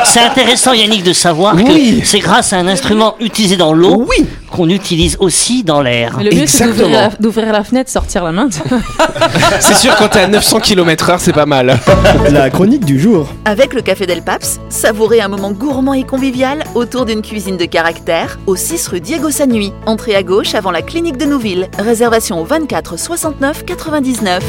c'est 0.05 0.21
intéressant, 0.21 0.73
Yannick, 0.73 1.03
de 1.03 1.13
savoir 1.13 1.55
Oui. 1.55 2.01
que 2.01 2.07
c'est 2.07 2.19
grâce 2.19 2.53
à 2.53 2.57
un 2.57 2.67
instrument 2.67 3.17
utilisé 3.21 3.57
dans 3.57 3.73
l'eau 3.73 4.07
Oui, 4.09 4.27
qu'on 4.51 4.69
utilise 4.69 5.17
aussi 5.21 5.63
dans 5.63 5.83
l'air. 5.83 6.19
Le 6.19 6.31
mieux, 6.35 6.47
c'est 6.47 6.65
d'ouvrir 6.67 6.87
Exactement. 6.87 6.91
la, 6.91 7.09
d'ouvrir 7.21 7.53
la 7.53 7.65
fenêtre, 7.65 7.91
sortir 7.91 8.25
la 8.25 8.33
main. 8.33 8.49
c'est 9.61 9.75
sûr, 9.75 9.95
quand 9.97 10.09
t'es 10.09 10.21
à 10.21 10.27
900 10.29 10.61
km/h, 10.61 11.17
c'est 11.19 11.33
pas 11.33 11.47
mal. 11.47 11.79
La 12.31 12.51
chronique 12.51 12.85
du 12.85 12.99
jour. 12.99 13.29
Avec 13.45 13.75
le 13.75 13.83
Café 13.83 14.07
Del 14.07 14.23
Paps, 14.23 14.61
savourez 14.69 15.21
un 15.21 15.29
moment 15.29 15.53
gourmand 15.53 15.95
et 15.95 16.05
convivial 16.05 16.65
autour 16.75 17.07
d'une 17.07 17.23
cuisine 17.23 17.57
de 17.57 17.65
caractère 17.65 18.39
au 18.47 18.57
6 18.57 18.89
rue 18.89 19.01
Diego 19.01 19.31
Sanui. 19.31 19.73
Entrée 19.87 20.15
à 20.15 20.23
gauche 20.23 20.55
avant 20.55 20.71
la 20.71 20.83
clinique 20.83 21.17
de 21.17 21.25
Nouville. 21.25 21.69
Réservation 21.79 22.41
au 22.41 22.45
24 22.45 22.99
69 22.99 23.65
99. 23.65 24.43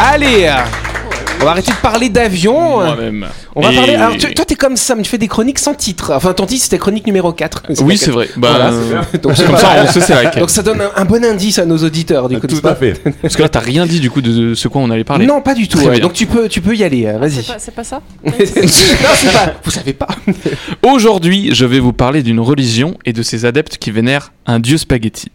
Allez 0.00 0.50
on 1.42 1.44
va 1.44 1.50
arrêter 1.50 1.72
de 1.72 1.76
parler 1.76 2.08
d'avion. 2.08 2.80
Moi-même. 2.80 3.26
On 3.54 3.60
va 3.60 3.72
Et- 3.72 3.76
parler. 3.76 3.94
Alors, 3.96 4.16
tu- 4.16 4.32
toi, 4.32 4.44
t'es 4.44 4.54
comme 4.54 4.76
ça, 4.76 4.94
mais 4.94 5.02
tu 5.02 5.10
fais 5.10 5.18
des 5.18 5.28
chroniques 5.28 5.58
sans 5.58 5.74
titre. 5.74 6.12
Enfin, 6.14 6.32
ton 6.32 6.46
titre, 6.46 6.62
c'était 6.64 6.78
chronique 6.78 7.06
numéro 7.06 7.32
4. 7.32 7.64
Oui, 7.82 7.98
c'est 7.98 8.10
vrai. 8.10 8.28
Bah, 8.36 8.48
Voilà. 8.52 8.70
Donc, 9.22 9.32
c'est 9.36 9.44
comme 9.46 9.56
ça, 9.58 9.68
on 9.86 9.92
sait 9.92 10.00
c'est 10.00 10.14
laquelle. 10.14 10.40
Donc, 10.40 10.50
ça 10.50 10.62
donne 10.62 10.80
un, 10.80 10.90
un 10.96 11.04
bon 11.04 11.24
indice 11.24 11.58
à 11.58 11.66
nos 11.66 11.76
auditeurs, 11.78 12.28
du 12.28 12.38
coup. 12.40 12.46
Tout 12.46 12.56
à 12.58 12.60
pas 12.60 12.74
fait. 12.76 12.94
Parce 13.22 13.36
que 13.36 13.42
là, 13.42 13.48
t'as 13.48 13.60
rien 13.60 13.84
dit 13.86 14.00
du 14.00 14.10
coup 14.10 14.20
de 14.22 14.54
ce 14.54 14.68
quoi 14.68 14.80
on 14.80 14.90
allait 14.90 15.04
parler. 15.04 15.26
Non, 15.26 15.40
pas 15.42 15.54
du 15.54 15.68
tout. 15.68 15.78
Ouais. 15.78 16.00
Donc, 16.00 16.12
tu 16.14 16.26
peux, 16.26 16.48
tu 16.48 16.60
peux 16.60 16.74
y 16.76 16.84
aller. 16.84 17.06
euh, 17.06 17.18
Vas-y. 17.18 17.42
C'est 17.42 17.52
pas, 17.52 17.58
c'est 17.58 17.74
pas 17.74 17.84
ça 17.84 18.00
non, 18.24 18.32
c'est 18.38 19.32
pas. 19.32 19.52
Vous 19.64 19.70
savez 19.70 19.92
pas. 19.92 20.08
Aujourd'hui, 20.82 21.50
je 21.54 21.64
vais 21.64 21.80
vous 21.80 21.92
parler 21.92 22.22
d'une 22.22 22.40
religion 22.40 22.96
et 23.04 23.12
de 23.12 23.22
ses 23.22 23.44
adeptes 23.44 23.78
qui 23.78 23.90
vénèrent 23.90 24.32
un 24.46 24.60
dieu 24.60 24.78
spaghetti. 24.78 25.30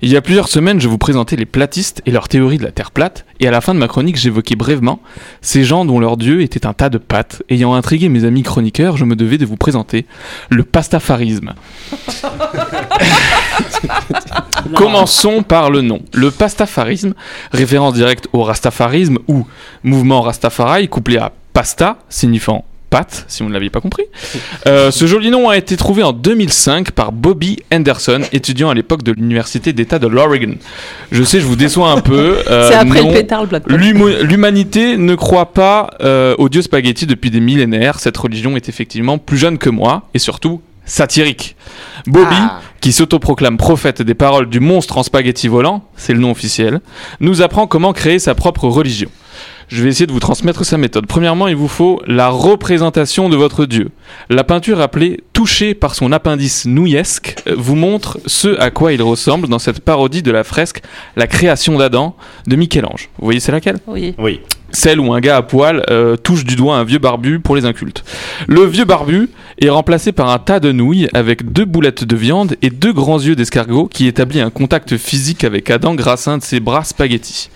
Il 0.00 0.10
y 0.10 0.16
a 0.16 0.22
plusieurs 0.22 0.48
semaines, 0.48 0.80
je 0.80 0.88
vous 0.88 0.98
présentais 0.98 1.34
les 1.34 1.46
platistes 1.46 2.02
et 2.06 2.12
leur 2.12 2.28
théorie 2.28 2.58
de 2.58 2.62
la 2.62 2.70
Terre 2.70 2.92
plate, 2.92 3.24
et 3.40 3.48
à 3.48 3.50
la 3.50 3.60
fin 3.60 3.74
de 3.74 3.80
ma 3.80 3.88
chronique, 3.88 4.16
j'évoquais 4.16 4.54
brièvement 4.54 5.00
ces 5.40 5.64
gens 5.64 5.84
dont 5.84 5.98
leur 5.98 6.16
dieu 6.16 6.42
était 6.42 6.66
un 6.66 6.72
tas 6.72 6.88
de 6.88 6.98
pâtes. 6.98 7.42
Ayant 7.48 7.74
intrigué 7.74 8.08
mes 8.08 8.24
amis 8.24 8.42
chroniqueurs, 8.44 8.96
je 8.96 9.04
me 9.04 9.16
devais 9.16 9.38
de 9.38 9.46
vous 9.46 9.56
présenter 9.56 10.06
le 10.50 10.62
pastafarisme. 10.62 11.54
Commençons 14.74 15.42
par 15.42 15.70
le 15.70 15.80
nom. 15.80 16.00
Le 16.12 16.30
pastafarisme, 16.30 17.14
référence 17.52 17.94
directe 17.94 18.28
au 18.32 18.44
rastafarisme 18.44 19.18
ou 19.26 19.46
mouvement 19.82 20.20
rastafari 20.20 20.88
couplé 20.88 21.18
à 21.18 21.32
pasta, 21.52 21.98
signifiant 22.08 22.64
pâte, 22.88 23.24
si 23.28 23.42
vous 23.42 23.48
ne 23.48 23.54
l'aviez 23.54 23.70
pas 23.70 23.80
compris. 23.80 24.04
Euh, 24.66 24.90
ce 24.90 25.06
joli 25.06 25.30
nom 25.30 25.48
a 25.48 25.56
été 25.56 25.76
trouvé 25.76 26.02
en 26.02 26.12
2005 26.12 26.90
par 26.92 27.12
Bobby 27.12 27.58
Anderson, 27.72 28.20
étudiant 28.32 28.70
à 28.70 28.74
l'époque 28.74 29.02
de 29.02 29.12
l'université 29.12 29.72
d'État 29.72 29.98
de 29.98 30.06
l'Oregon. 30.06 30.54
Je 31.12 31.22
sais, 31.22 31.40
je 31.40 31.46
vous 31.46 31.56
déçois 31.56 31.90
un 31.90 32.00
peu. 32.00 32.38
euh, 32.50 32.68
c'est 32.68 32.74
après 32.76 33.02
non. 33.02 33.08
le 33.08 33.14
pétard, 33.14 33.44
le 33.44 34.22
L'humanité 34.22 34.96
ne 34.96 35.14
croit 35.14 35.52
pas 35.52 35.90
euh, 36.00 36.34
au 36.38 36.48
dieu 36.48 36.62
spaghetti 36.62 37.06
depuis 37.06 37.30
des 37.30 37.40
millénaires. 37.40 38.00
Cette 38.00 38.16
religion 38.16 38.56
est 38.56 38.68
effectivement 38.68 39.18
plus 39.18 39.38
jeune 39.38 39.58
que 39.58 39.70
moi 39.70 40.08
et 40.14 40.18
surtout 40.18 40.60
satirique. 40.84 41.56
Bobby, 42.06 42.34
Ah. 42.34 42.60
qui 42.80 42.92
s'autoproclame 42.92 43.58
prophète 43.58 44.02
des 44.02 44.14
paroles 44.14 44.48
du 44.48 44.60
monstre 44.60 44.98
en 44.98 45.02
spaghetti 45.02 45.48
volant, 45.48 45.84
c'est 45.96 46.14
le 46.14 46.20
nom 46.20 46.30
officiel, 46.30 46.80
nous 47.20 47.42
apprend 47.42 47.66
comment 47.66 47.92
créer 47.92 48.18
sa 48.18 48.34
propre 48.34 48.66
religion. 48.68 49.10
Je 49.68 49.82
vais 49.82 49.90
essayer 49.90 50.06
de 50.06 50.12
vous 50.12 50.20
transmettre 50.20 50.64
sa 50.64 50.78
méthode. 50.78 51.06
Premièrement, 51.06 51.46
il 51.46 51.54
vous 51.54 51.68
faut 51.68 52.00
la 52.06 52.28
représentation 52.30 53.28
de 53.28 53.36
votre 53.36 53.66
dieu. 53.66 53.90
La 54.30 54.42
peinture 54.42 54.80
appelée 54.80 55.20
touchée 55.34 55.74
par 55.74 55.94
son 55.94 56.10
appendice 56.10 56.64
nouillesque 56.64 57.36
euh, 57.46 57.54
vous 57.56 57.74
montre 57.76 58.18
ce 58.24 58.58
à 58.60 58.70
quoi 58.70 58.94
il 58.94 59.02
ressemble 59.02 59.46
dans 59.46 59.58
cette 59.58 59.80
parodie 59.80 60.22
de 60.22 60.30
la 60.30 60.42
fresque 60.42 60.80
La 61.16 61.26
création 61.26 61.76
d'Adam 61.76 62.16
de 62.46 62.56
Michel-Ange. 62.56 63.10
Vous 63.18 63.24
voyez 63.26 63.40
c'est 63.40 63.52
laquelle? 63.52 63.78
Oui. 63.86 64.14
Oui. 64.16 64.40
celle 64.70 65.00
où 65.00 65.12
un 65.12 65.20
gars 65.20 65.36
à 65.36 65.42
poil 65.42 65.84
euh, 65.90 66.16
touche 66.16 66.44
du 66.44 66.56
doigt 66.56 66.76
un 66.76 66.84
vieux 66.84 66.98
barbu 66.98 67.38
pour 67.38 67.54
les 67.54 67.66
incultes. 67.66 68.04
Le 68.46 68.64
vieux 68.64 68.86
barbu 68.86 69.28
est 69.60 69.68
remplacé 69.68 70.12
par 70.12 70.30
un 70.30 70.38
tas 70.38 70.60
de 70.60 70.72
nouilles 70.72 71.08
avec 71.12 71.52
deux 71.52 71.66
boulettes 71.66 72.04
de 72.04 72.16
viande 72.16 72.56
et 72.62 72.70
deux 72.70 72.94
grands 72.94 73.20
yeux 73.20 73.36
d'escargot 73.36 73.86
qui 73.86 74.06
établit 74.06 74.40
un 74.40 74.50
contact 74.50 74.96
physique 74.96 75.44
avec 75.44 75.70
Adam 75.70 75.94
grâce 75.94 76.26
à 76.26 76.32
un 76.32 76.38
de 76.38 76.42
ses 76.42 76.58
bras 76.60 76.84
spaghetti. 76.84 77.50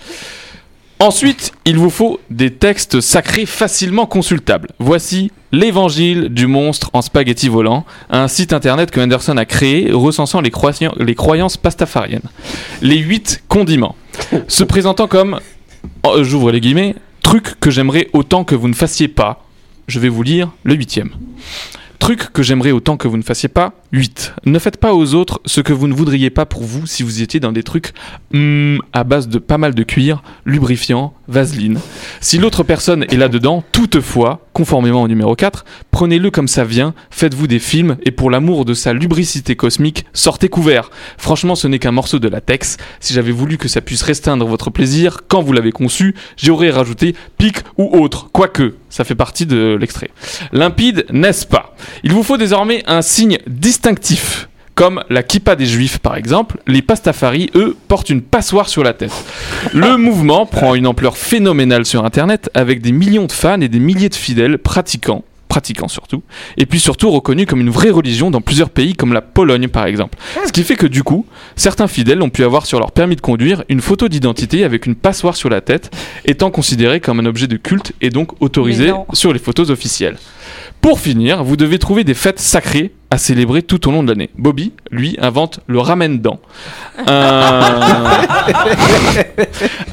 Ensuite, 1.00 1.52
il 1.64 1.76
vous 1.78 1.90
faut 1.90 2.20
des 2.30 2.52
textes 2.52 3.00
sacrés 3.00 3.44
facilement 3.46 4.06
consultables. 4.06 4.68
Voici 4.78 5.32
l'évangile 5.50 6.28
du 6.28 6.46
monstre 6.46 6.90
en 6.92 7.02
spaghetti 7.02 7.48
volant, 7.48 7.84
un 8.08 8.28
site 8.28 8.52
internet 8.52 8.90
que 8.92 9.00
Anderson 9.00 9.36
a 9.36 9.44
créé 9.44 9.90
recensant 9.90 10.40
les, 10.40 10.50
croyan- 10.50 10.94
les 10.98 11.14
croyances 11.16 11.56
pastafariennes. 11.56 12.22
Les 12.82 12.98
huit 12.98 13.42
condiments, 13.48 13.96
se 14.46 14.62
présentant 14.64 15.08
comme 15.08 15.40
Oh, 16.04 16.22
j'ouvre 16.22 16.52
les 16.52 16.60
guillemets, 16.60 16.94
truc 17.22 17.58
que 17.58 17.70
j'aimerais 17.70 18.08
autant 18.12 18.44
que 18.44 18.54
vous 18.54 18.68
ne 18.68 18.74
fassiez 18.74 19.08
pas. 19.08 19.44
Je 19.88 19.98
vais 19.98 20.08
vous 20.08 20.22
lire 20.22 20.50
le 20.62 20.74
huitième. 20.74 21.10
Truc 22.02 22.32
que 22.32 22.42
j'aimerais 22.42 22.72
autant 22.72 22.96
que 22.96 23.06
vous 23.06 23.16
ne 23.16 23.22
fassiez 23.22 23.48
pas. 23.48 23.74
8. 23.92 24.34
Ne 24.44 24.58
faites 24.58 24.78
pas 24.78 24.92
aux 24.92 25.14
autres 25.14 25.40
ce 25.44 25.60
que 25.60 25.72
vous 25.72 25.86
ne 25.86 25.94
voudriez 25.94 26.30
pas 26.30 26.46
pour 26.46 26.64
vous 26.64 26.84
si 26.84 27.04
vous 27.04 27.22
étiez 27.22 27.38
dans 27.38 27.52
des 27.52 27.62
trucs 27.62 27.92
hmm, 28.32 28.78
à 28.92 29.04
base 29.04 29.28
de 29.28 29.38
pas 29.38 29.56
mal 29.56 29.72
de 29.72 29.84
cuir, 29.84 30.20
lubrifiant, 30.44 31.14
vaseline. 31.28 31.78
Si 32.20 32.38
l'autre 32.38 32.64
personne 32.64 33.04
est 33.04 33.16
là-dedans, 33.16 33.62
toutefois, 33.70 34.44
conformément 34.52 35.02
au 35.02 35.06
numéro 35.06 35.36
4, 35.36 35.64
prenez-le 35.92 36.32
comme 36.32 36.48
ça 36.48 36.64
vient, 36.64 36.92
faites-vous 37.12 37.46
des 37.46 37.60
films 37.60 37.96
et 38.02 38.10
pour 38.10 38.30
l'amour 38.30 38.64
de 38.64 38.74
sa 38.74 38.92
lubricité 38.92 39.54
cosmique, 39.54 40.04
sortez 40.12 40.48
couvert. 40.48 40.90
Franchement, 41.18 41.54
ce 41.54 41.68
n'est 41.68 41.78
qu'un 41.78 41.92
morceau 41.92 42.18
de 42.18 42.26
latex. 42.26 42.78
Si 42.98 43.14
j'avais 43.14 43.30
voulu 43.30 43.58
que 43.58 43.68
ça 43.68 43.80
puisse 43.80 44.02
restreindre 44.02 44.44
votre 44.44 44.70
plaisir 44.70 45.20
quand 45.28 45.42
vous 45.42 45.52
l'avez 45.52 45.70
conçu, 45.70 46.16
j'y 46.36 46.50
aurais 46.50 46.70
rajouté 46.70 47.14
pic 47.38 47.58
ou 47.78 47.96
autre. 47.96 48.28
Quoique, 48.32 48.74
ça 48.92 49.04
fait 49.04 49.14
partie 49.14 49.46
de 49.46 49.76
l'extrait. 49.80 50.10
Limpide, 50.52 51.06
n'est-ce 51.10 51.46
pas? 51.46 51.74
Il 52.04 52.12
vous 52.12 52.22
faut 52.22 52.36
désormais 52.36 52.82
un 52.86 53.00
signe 53.00 53.38
distinctif 53.46 54.50
Comme 54.74 55.02
la 55.08 55.22
kippa 55.22 55.56
des 55.56 55.64
juifs 55.64 55.98
par 55.98 56.14
exemple, 56.14 56.58
les 56.66 56.82
pastafaris, 56.82 57.50
eux, 57.54 57.74
portent 57.88 58.10
une 58.10 58.20
passoire 58.20 58.68
sur 58.68 58.84
la 58.84 58.92
tête. 58.92 59.12
Le 59.72 59.96
mouvement 60.06 60.44
prend 60.44 60.74
une 60.74 60.86
ampleur 60.86 61.16
phénoménale 61.16 61.86
sur 61.86 62.04
Internet 62.04 62.50
avec 62.52 62.82
des 62.82 62.92
millions 62.92 63.24
de 63.24 63.32
fans 63.32 63.62
et 63.62 63.68
des 63.68 63.80
milliers 63.80 64.10
de 64.10 64.14
fidèles 64.14 64.58
pratiquants 64.58 65.24
pratiquants 65.52 65.88
surtout, 65.88 66.22
et 66.56 66.64
puis 66.64 66.80
surtout 66.80 67.10
reconnu 67.10 67.44
comme 67.44 67.60
une 67.60 67.68
vraie 67.68 67.90
religion 67.90 68.30
dans 68.30 68.40
plusieurs 68.40 68.70
pays 68.70 68.94
comme 68.94 69.12
la 69.12 69.20
Pologne 69.20 69.68
par 69.68 69.84
exemple. 69.84 70.16
Ce 70.46 70.50
qui 70.50 70.62
fait 70.62 70.76
que 70.76 70.86
du 70.86 71.02
coup, 71.02 71.26
certains 71.56 71.88
fidèles 71.88 72.22
ont 72.22 72.30
pu 72.30 72.42
avoir 72.42 72.64
sur 72.64 72.78
leur 72.78 72.90
permis 72.90 73.16
de 73.16 73.20
conduire 73.20 73.62
une 73.68 73.82
photo 73.82 74.08
d'identité 74.08 74.64
avec 74.64 74.86
une 74.86 74.94
passoire 74.94 75.36
sur 75.36 75.50
la 75.50 75.60
tête, 75.60 75.94
étant 76.24 76.50
considéré 76.50 77.00
comme 77.00 77.20
un 77.20 77.26
objet 77.26 77.48
de 77.48 77.58
culte 77.58 77.92
et 78.00 78.08
donc 78.08 78.40
autorisé 78.40 78.92
sur 79.12 79.34
les 79.34 79.38
photos 79.38 79.68
officielles. 79.68 80.16
Pour 80.80 80.98
finir, 80.98 81.44
vous 81.44 81.56
devez 81.58 81.78
trouver 81.78 82.02
des 82.02 82.14
fêtes 82.14 82.40
sacrées 82.40 82.92
à 83.12 83.18
célébrer 83.18 83.62
tout 83.62 83.88
au 83.88 83.92
long 83.92 84.02
de 84.02 84.08
l'année. 84.08 84.30
Bobby, 84.38 84.72
lui, 84.90 85.18
invente 85.20 85.60
le 85.66 85.80
ramen 85.80 86.18
dent. 86.18 86.40
Un... 87.06 87.70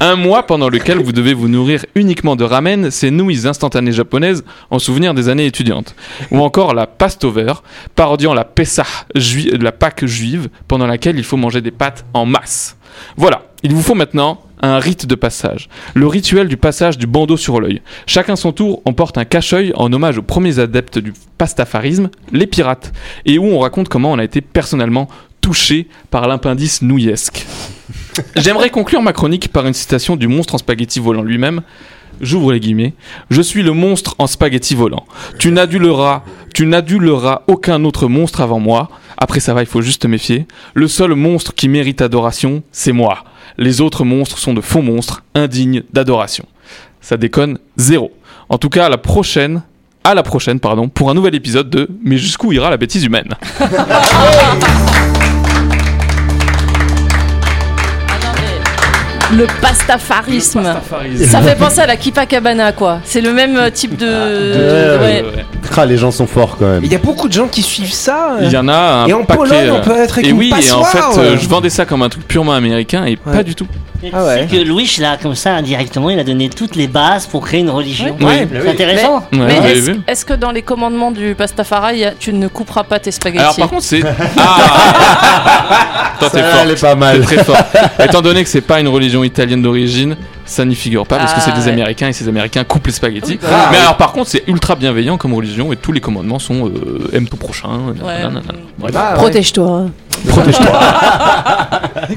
un 0.00 0.16
mois 0.16 0.46
pendant 0.46 0.70
lequel 0.70 0.96
vous 1.02 1.12
devez 1.12 1.34
vous 1.34 1.48
nourrir 1.48 1.84
uniquement 1.94 2.34
de 2.34 2.44
ramen, 2.44 2.90
ces 2.90 3.10
nouilles 3.10 3.46
instantanées 3.46 3.92
japonaises 3.92 4.42
en 4.70 4.78
souvenir 4.78 5.12
des 5.12 5.28
années 5.28 5.44
étudiantes. 5.44 5.94
Ou 6.30 6.40
encore 6.40 6.72
la 6.72 6.86
pastover, 6.86 7.52
parodiant 7.94 8.32
la 8.32 8.44
Pessah, 8.44 8.86
la 9.14 9.72
Pâque 9.72 10.06
juive, 10.06 10.48
pendant 10.66 10.86
laquelle 10.86 11.18
il 11.18 11.24
faut 11.24 11.36
manger 11.36 11.60
des 11.60 11.72
pâtes 11.72 12.06
en 12.14 12.24
masse. 12.24 12.78
Voilà, 13.18 13.49
il 13.62 13.74
vous 13.74 13.82
faut 13.82 13.94
maintenant 13.94 14.42
un 14.62 14.78
rite 14.78 15.06
de 15.06 15.14
passage. 15.14 15.68
Le 15.94 16.06
rituel 16.06 16.48
du 16.48 16.56
passage 16.56 16.98
du 16.98 17.06
bandeau 17.06 17.36
sur 17.36 17.60
l'œil. 17.60 17.80
Chacun 18.06 18.36
son 18.36 18.52
tour, 18.52 18.82
on 18.84 18.92
porte 18.92 19.18
un 19.18 19.24
cache-œil 19.24 19.72
en 19.74 19.92
hommage 19.92 20.18
aux 20.18 20.22
premiers 20.22 20.58
adeptes 20.58 20.98
du 20.98 21.12
pastafarisme, 21.38 22.10
les 22.32 22.46
pirates, 22.46 22.92
et 23.24 23.38
où 23.38 23.44
on 23.44 23.60
raconte 23.60 23.88
comment 23.88 24.12
on 24.12 24.18
a 24.18 24.24
été 24.24 24.40
personnellement 24.40 25.08
touché 25.40 25.88
par 26.10 26.28
l'impendice 26.28 26.82
nouillesque. 26.82 27.46
J'aimerais 28.36 28.70
conclure 28.70 29.02
ma 29.02 29.12
chronique 29.12 29.48
par 29.48 29.66
une 29.66 29.74
citation 29.74 30.16
du 30.16 30.28
monstre 30.28 30.54
en 30.54 30.58
spaghetti 30.58 31.00
volant 31.00 31.22
lui-même. 31.22 31.62
J'ouvre 32.20 32.52
les 32.52 32.60
guillemets. 32.60 32.92
Je 33.30 33.40
suis 33.40 33.62
le 33.62 33.72
monstre 33.72 34.14
en 34.18 34.26
spaghetti 34.26 34.74
volant. 34.74 35.06
Tu 35.38 35.52
n'aduleras, 35.52 36.22
tu 36.52 36.66
n'aduleras 36.66 37.42
aucun 37.46 37.82
autre 37.84 38.08
monstre 38.08 38.42
avant 38.42 38.60
moi. 38.60 38.90
Après 39.16 39.40
ça 39.40 39.54
va, 39.54 39.62
il 39.62 39.66
faut 39.66 39.80
juste 39.80 40.02
te 40.02 40.06
méfier. 40.06 40.46
Le 40.74 40.86
seul 40.86 41.14
monstre 41.14 41.54
qui 41.54 41.68
mérite 41.68 42.02
adoration, 42.02 42.62
c'est 42.72 42.92
moi. 42.92 43.24
Les 43.58 43.80
autres 43.80 44.04
monstres 44.04 44.38
sont 44.38 44.54
de 44.54 44.60
faux 44.60 44.82
monstres, 44.82 45.22
indignes 45.34 45.82
d'adoration. 45.92 46.44
Ça 47.00 47.16
déconne 47.16 47.58
zéro. 47.76 48.12
En 48.48 48.58
tout 48.58 48.68
cas, 48.68 48.86
à 48.86 48.88
la 48.88 48.98
prochaine, 48.98 49.62
à 50.04 50.14
la 50.14 50.22
prochaine, 50.22 50.60
pardon, 50.60 50.88
pour 50.88 51.10
un 51.10 51.14
nouvel 51.14 51.34
épisode 51.34 51.70
de 51.70 51.88
Mais 52.02 52.18
jusqu'où 52.18 52.52
ira 52.52 52.70
la 52.70 52.76
bêtise 52.76 53.04
humaine? 53.04 53.34
Le 59.36 59.46
pastafarisme. 59.60 60.74
Ça 61.24 61.40
fait 61.40 61.54
penser 61.56 61.80
à 61.80 61.86
la 61.86 61.96
Kippa 61.96 62.26
Cabana, 62.26 62.72
quoi. 62.72 63.00
C'est 63.04 63.20
le 63.20 63.32
même 63.32 63.56
euh, 63.56 63.70
type 63.70 63.96
de. 63.96 64.06
ouais, 64.06 64.98
ouais. 64.98 65.22
Ouais. 65.36 65.44
Ah, 65.76 65.86
les 65.86 65.96
gens 65.96 66.10
sont 66.10 66.26
forts 66.26 66.56
quand 66.58 66.66
même. 66.66 66.84
Il 66.84 66.90
y 66.92 66.94
a 66.94 66.98
beaucoup 66.98 67.28
de 67.28 67.32
gens 67.32 67.46
qui 67.46 67.62
suivent 67.62 67.92
ça. 67.92 68.32
euh. 68.34 68.38
Il 68.42 68.50
y 68.50 68.56
en 68.56 68.68
a 68.68 68.74
un 68.74 69.06
Et 69.06 69.12
en 69.12 69.24
paquet. 69.24 69.38
Pologne, 69.38 69.70
on 69.70 69.76
euh, 69.76 69.80
peut 69.80 69.96
être 69.96 70.14
avec 70.14 70.26
et 70.26 70.30
une 70.30 70.36
oui, 70.36 70.52
et 70.52 70.72
en 70.72 70.82
fait, 70.84 70.98
ouais. 71.20 71.38
je 71.38 71.48
vendais 71.48 71.70
ça 71.70 71.84
comme 71.86 72.02
un 72.02 72.08
truc 72.08 72.26
purement 72.26 72.52
américain 72.52 73.04
et 73.06 73.16
pas 73.16 73.42
du 73.42 73.54
tout. 73.54 73.66
Ah 74.12 74.24
ouais. 74.24 74.46
C'est 74.50 74.56
que 74.58 74.62
Louis, 74.64 74.90
là, 74.98 75.16
comme 75.20 75.34
ça, 75.34 75.54
indirectement, 75.56 76.10
il 76.10 76.18
a 76.18 76.24
donné 76.24 76.48
toutes 76.48 76.76
les 76.76 76.86
bases 76.86 77.26
pour 77.26 77.44
créer 77.44 77.60
une 77.60 77.70
religion. 77.70 78.16
Oui. 78.18 78.24
Ouais, 78.26 78.48
c'est 78.50 78.68
intéressant. 78.70 79.16
Ouais, 79.32 79.60
Mais 79.62 79.84
est-ce 80.06 80.24
que 80.24 80.34
dans 80.34 80.50
les 80.52 80.62
commandements 80.62 81.10
du 81.10 81.34
pastafari, 81.34 82.04
tu 82.18 82.32
ne 82.32 82.48
couperas 82.48 82.84
pas 82.84 82.98
tes 82.98 83.10
spaghettis 83.10 83.40
Alors 83.42 83.56
par 83.56 83.68
contre, 83.68 83.82
c'est. 83.82 84.02
Ah 84.38 86.14
Toi, 86.18 86.30
t'es 86.30 86.38
Ça, 86.42 86.44
fort. 86.50 86.60
elle 86.64 86.70
est 86.72 86.80
pas 86.80 86.94
mal. 86.94 87.20
T'es 87.20 87.36
très 87.36 87.44
fort. 87.44 87.56
Étant 88.02 88.20
donné 88.20 88.42
que 88.42 88.48
c'est 88.48 88.60
pas 88.60 88.80
une 88.80 88.88
religion 88.88 89.24
italienne 89.24 89.62
d'origine, 89.62 90.16
ça 90.44 90.64
n'y 90.64 90.74
figure 90.74 91.06
pas 91.06 91.16
parce 91.18 91.32
que 91.32 91.40
c'est 91.40 91.50
Ah, 91.54 91.58
des 91.58 91.66
ouais. 91.66 91.72
Américains 91.72 92.08
et 92.08 92.12
ces 92.12 92.28
Américains 92.28 92.64
coupent 92.64 92.86
les 92.86 92.92
spaghettis. 92.92 93.38
Ah, 93.46 93.68
Mais 93.72 93.78
alors 93.78 93.96
par 93.96 94.12
contre, 94.12 94.28
c'est 94.28 94.42
ultra 94.46 94.74
bienveillant 94.76 95.16
comme 95.16 95.32
religion 95.34 95.72
et 95.72 95.76
tous 95.76 95.92
les 95.92 96.00
commandements 96.00 96.38
sont 96.38 96.66
euh, 96.68 97.08
aime 97.14 97.26
ton 97.28 97.36
prochain. 97.36 97.68
Ouais. 98.04 98.18
nanana. 98.22 98.40
Bref. 98.78 98.94
Ah, 98.96 99.12
ouais. 99.12 99.18
Protège-toi. 99.18 99.86
Protège-toi. 100.28 100.80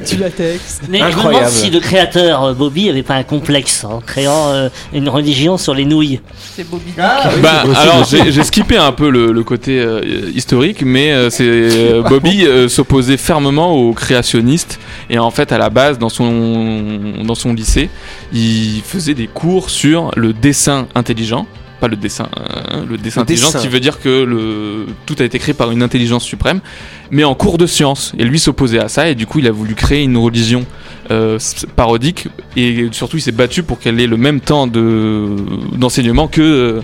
Tu 0.06 0.18
la 0.18 0.30
textes. 0.30 0.84
Mais 0.90 1.00
je 1.00 1.04
me 1.04 1.10
Incroyable. 1.10 1.46
demande 1.46 1.50
si 1.54 1.70
le 1.70 1.80
créateur 1.80 2.44
euh, 2.44 2.54
Bobby 2.54 2.90
avait 2.90 3.04
pas 3.04 3.16
un 3.16 3.24
complexe 3.24 3.84
en 3.84 4.00
créant 4.00 4.50
euh, 4.50 4.70
une 4.94 5.08
religion 5.10 5.58
sur 5.58 5.74
les 5.74 5.86
nouilles. 5.86 6.20
C'est 6.56 6.68
Bobby. 6.70 6.92
Ah, 6.98 7.30
oui, 7.34 7.42
Bah, 7.42 7.64
alors 7.76 8.04
j'ai 8.06 8.32
j'ai 8.32 8.44
skippé 8.44 8.78
un 8.78 8.92
peu 8.92 9.10
le, 9.10 9.32
le 9.32 9.44
côté 9.44 9.80
euh, 9.80 10.02
historique, 10.34 10.82
mais 10.84 11.12
euh, 11.12 11.30
c'est 11.30 11.44
euh, 11.48 12.02
Bobby 12.02 12.46
euh, 12.46 12.68
s'opposait 12.68 13.18
fermement 13.18 13.74
aux 13.74 13.94
créationnistes 13.94 14.80
et 15.10 15.20
en 15.20 15.32
fait 15.32 15.52
à 15.52 15.58
la 15.58 15.70
base 15.70 15.98
dans 16.00 16.10
son 16.10 17.14
dans 17.24 17.36
son 17.36 17.54
lycée, 17.54 17.90
il 18.34 18.82
faisait 18.86 19.14
des 19.14 19.28
cours 19.28 19.70
sur 19.70 20.12
le 20.16 20.34
dessin 20.34 20.88
intelligent. 20.96 21.46
Pas 21.80 21.88
le 21.88 21.96
dessin, 21.98 22.30
euh, 22.38 22.86
le 22.90 22.98
dessin 22.98 23.22
Le 23.22 23.24
intelligent, 23.24 23.48
dessin. 23.48 23.60
qui 23.60 23.68
veut 23.68 23.80
dire 23.80 24.00
que 24.00 24.24
le, 24.24 24.86
tout 25.06 25.16
a 25.20 25.24
été 25.24 25.38
créé 25.40 25.54
par 25.54 25.72
une 25.72 25.84
intelligence 25.84 26.24
suprême, 26.24 26.62
mais 27.12 27.24
en 27.24 27.36
cours 27.36 27.58
de 27.58 27.66
science. 27.68 28.14
Et 28.18 28.24
lui 28.24 28.40
s'opposait 28.40 28.80
à 28.80 28.88
ça, 28.88 29.10
et 29.10 29.16
du 29.16 29.26
coup 29.26 29.40
il 29.40 29.48
a 29.48 29.52
voulu 29.52 29.76
créer 29.76 30.04
une 30.04 30.18
religion 30.18 30.66
euh, 31.12 31.38
parodique, 31.76 32.28
et 32.56 32.88
surtout 32.92 33.18
il 33.18 33.22
s'est 33.22 33.32
battu 33.34 33.64
pour 33.64 33.80
qu'elle 33.80 34.00
ait 34.00 34.08
le 34.08 34.18
même 34.18 34.40
temps 34.40 34.68
de 34.68 35.36
d'enseignement 35.74 36.28
que 36.28 36.42
euh, 36.42 36.82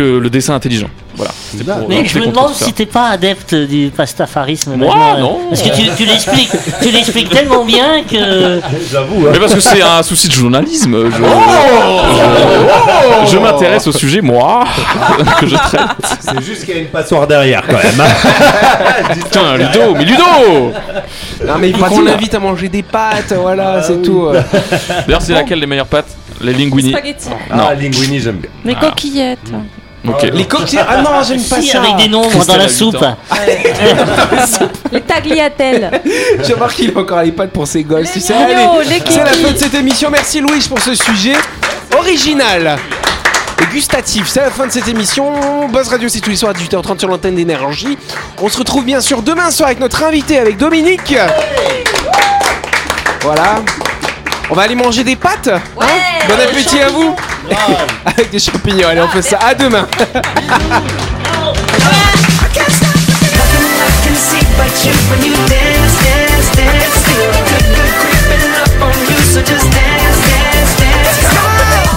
que 0.00 0.18
le 0.18 0.30
dessin 0.30 0.54
intelligent. 0.54 0.88
Voilà. 1.16 1.32
Pour 1.80 1.88
Mais 1.88 1.96
je 2.06 2.14
lutter 2.14 2.20
me 2.20 2.26
demande 2.32 2.54
ça. 2.54 2.64
si 2.64 2.72
t'es 2.72 2.86
pas 2.86 3.08
adepte 3.08 3.54
du 3.54 3.90
pastafarisme. 3.94 4.76
Moi, 4.76 4.94
maintenant, 4.94 5.16
euh, 5.16 5.20
non. 5.20 5.38
Parce 5.50 5.60
que 5.60 5.68
tu, 5.68 5.82
tu 5.96 6.04
l'expliques, 6.06 6.50
tu 6.80 6.90
l'expliques 6.90 7.28
tellement 7.28 7.64
bien 7.64 8.04
que. 8.10 8.60
J'avoue. 8.90 9.26
hein. 9.26 9.30
Mais 9.32 9.38
parce 9.38 9.52
que 9.54 9.60
c'est 9.60 9.82
un 9.82 10.02
souci 10.02 10.28
de 10.28 10.32
journalisme. 10.32 11.10
Je, 11.10 11.16
je, 13.26 13.32
je 13.32 13.38
m'intéresse 13.38 13.86
au 13.86 13.92
sujet, 13.92 14.20
moi, 14.22 14.64
que 15.40 15.46
je 15.46 15.56
traite. 15.56 15.82
C'est 16.20 16.42
juste 16.42 16.64
qu'il 16.64 16.74
y 16.74 16.78
a 16.78 16.80
une 16.80 16.88
passoire 16.88 17.26
derrière 17.26 17.62
quand 17.68 17.76
même. 17.82 18.00
hein. 18.00 19.14
Tiens, 19.30 19.56
Ludo, 19.58 19.94
mais 19.96 20.04
Ludo 20.04 20.22
Non, 21.46 21.54
mais 21.58 21.68
il 21.70 21.76
faut 21.76 21.84
qu'on 21.84 22.02
l'invite 22.02 22.34
à 22.34 22.38
manger 22.40 22.68
des 22.68 22.82
pâtes, 22.82 23.32
voilà, 23.34 23.82
c'est 23.82 24.00
tout. 24.00 24.26
euh. 24.26 24.40
D'ailleurs, 25.06 25.22
c'est 25.22 25.34
laquelle 25.34 25.58
les 25.58 25.66
meilleures 25.66 25.86
pâtes? 25.86 26.08
Les 26.40 26.54
linguini. 26.54 26.90
Spaghettis. 26.92 27.28
Ah, 27.50 27.74
linguini, 27.74 28.18
j'aime 28.20 28.36
bien. 28.36 28.50
Les 28.64 28.74
coquillettes. 28.74 29.50
Ok. 30.08 30.22
Les 30.32 30.46
cocktails. 30.46 30.84
Ah 30.88 31.02
non, 31.02 31.10
j'aime 31.26 31.42
pas 31.42 31.60
Si, 31.60 31.68
ça. 31.68 31.82
avec 31.82 31.96
des 31.96 32.08
nombres 32.08 32.44
dans 32.46 32.56
la 32.56 32.68
soupe. 32.68 32.96
Les 34.92 35.00
tagliatelles. 35.02 35.90
J'ai 36.44 36.54
remarqué 36.54 36.86
qu'il 36.86 36.96
a 36.96 37.00
encore 37.00 37.22
les 37.22 37.32
pattes 37.32 37.50
pour 37.50 37.66
ses 37.66 37.82
gosses. 37.84 38.10
Tu 38.12 38.20
sais, 38.20 38.32
mignons, 38.34 38.78
allez, 38.80 38.88
les 38.88 39.02
c'est 39.06 39.18
la 39.24 39.32
fin 39.32 39.52
de 39.52 39.58
cette 39.58 39.74
émission. 39.74 40.10
Merci 40.10 40.40
Louis 40.40 40.64
pour 40.68 40.80
ce 40.80 40.94
sujet 40.94 41.34
original. 41.98 42.78
Et 43.62 43.66
gustatif, 43.74 44.26
c'est 44.26 44.40
la 44.40 44.50
fin 44.50 44.66
de 44.66 44.72
cette 44.72 44.88
émission. 44.88 45.68
Buzz 45.68 45.88
Radio, 45.88 46.08
c'est 46.08 46.20
tous 46.20 46.30
les 46.30 46.36
soirs 46.36 46.52
à 46.52 46.58
18h30 46.58 46.98
sur 46.98 47.08
l'antenne 47.08 47.34
d'énergie. 47.34 47.98
On 48.40 48.48
se 48.48 48.56
retrouve 48.58 48.84
bien 48.84 49.00
sûr 49.02 49.20
demain 49.22 49.50
soir 49.50 49.66
avec 49.66 49.80
notre 49.80 50.02
invité, 50.02 50.38
avec 50.38 50.56
Dominique. 50.56 51.14
Voilà. 53.20 53.56
On 54.50 54.54
va 54.54 54.62
aller 54.62 54.74
manger 54.74 55.04
des 55.04 55.14
pâtes. 55.14 55.48
hein 55.48 55.60
bon 56.28 56.34
appétit 56.34 56.80
à 56.80 56.88
vous. 56.88 57.14
avec 58.04 58.30
des 58.30 58.38
champignons. 58.38 58.88
Allez, 58.88 59.00
on 59.00 59.08
fait 59.08 59.22
ça. 59.22 59.38
À 59.38 59.54
demain. 59.54 59.86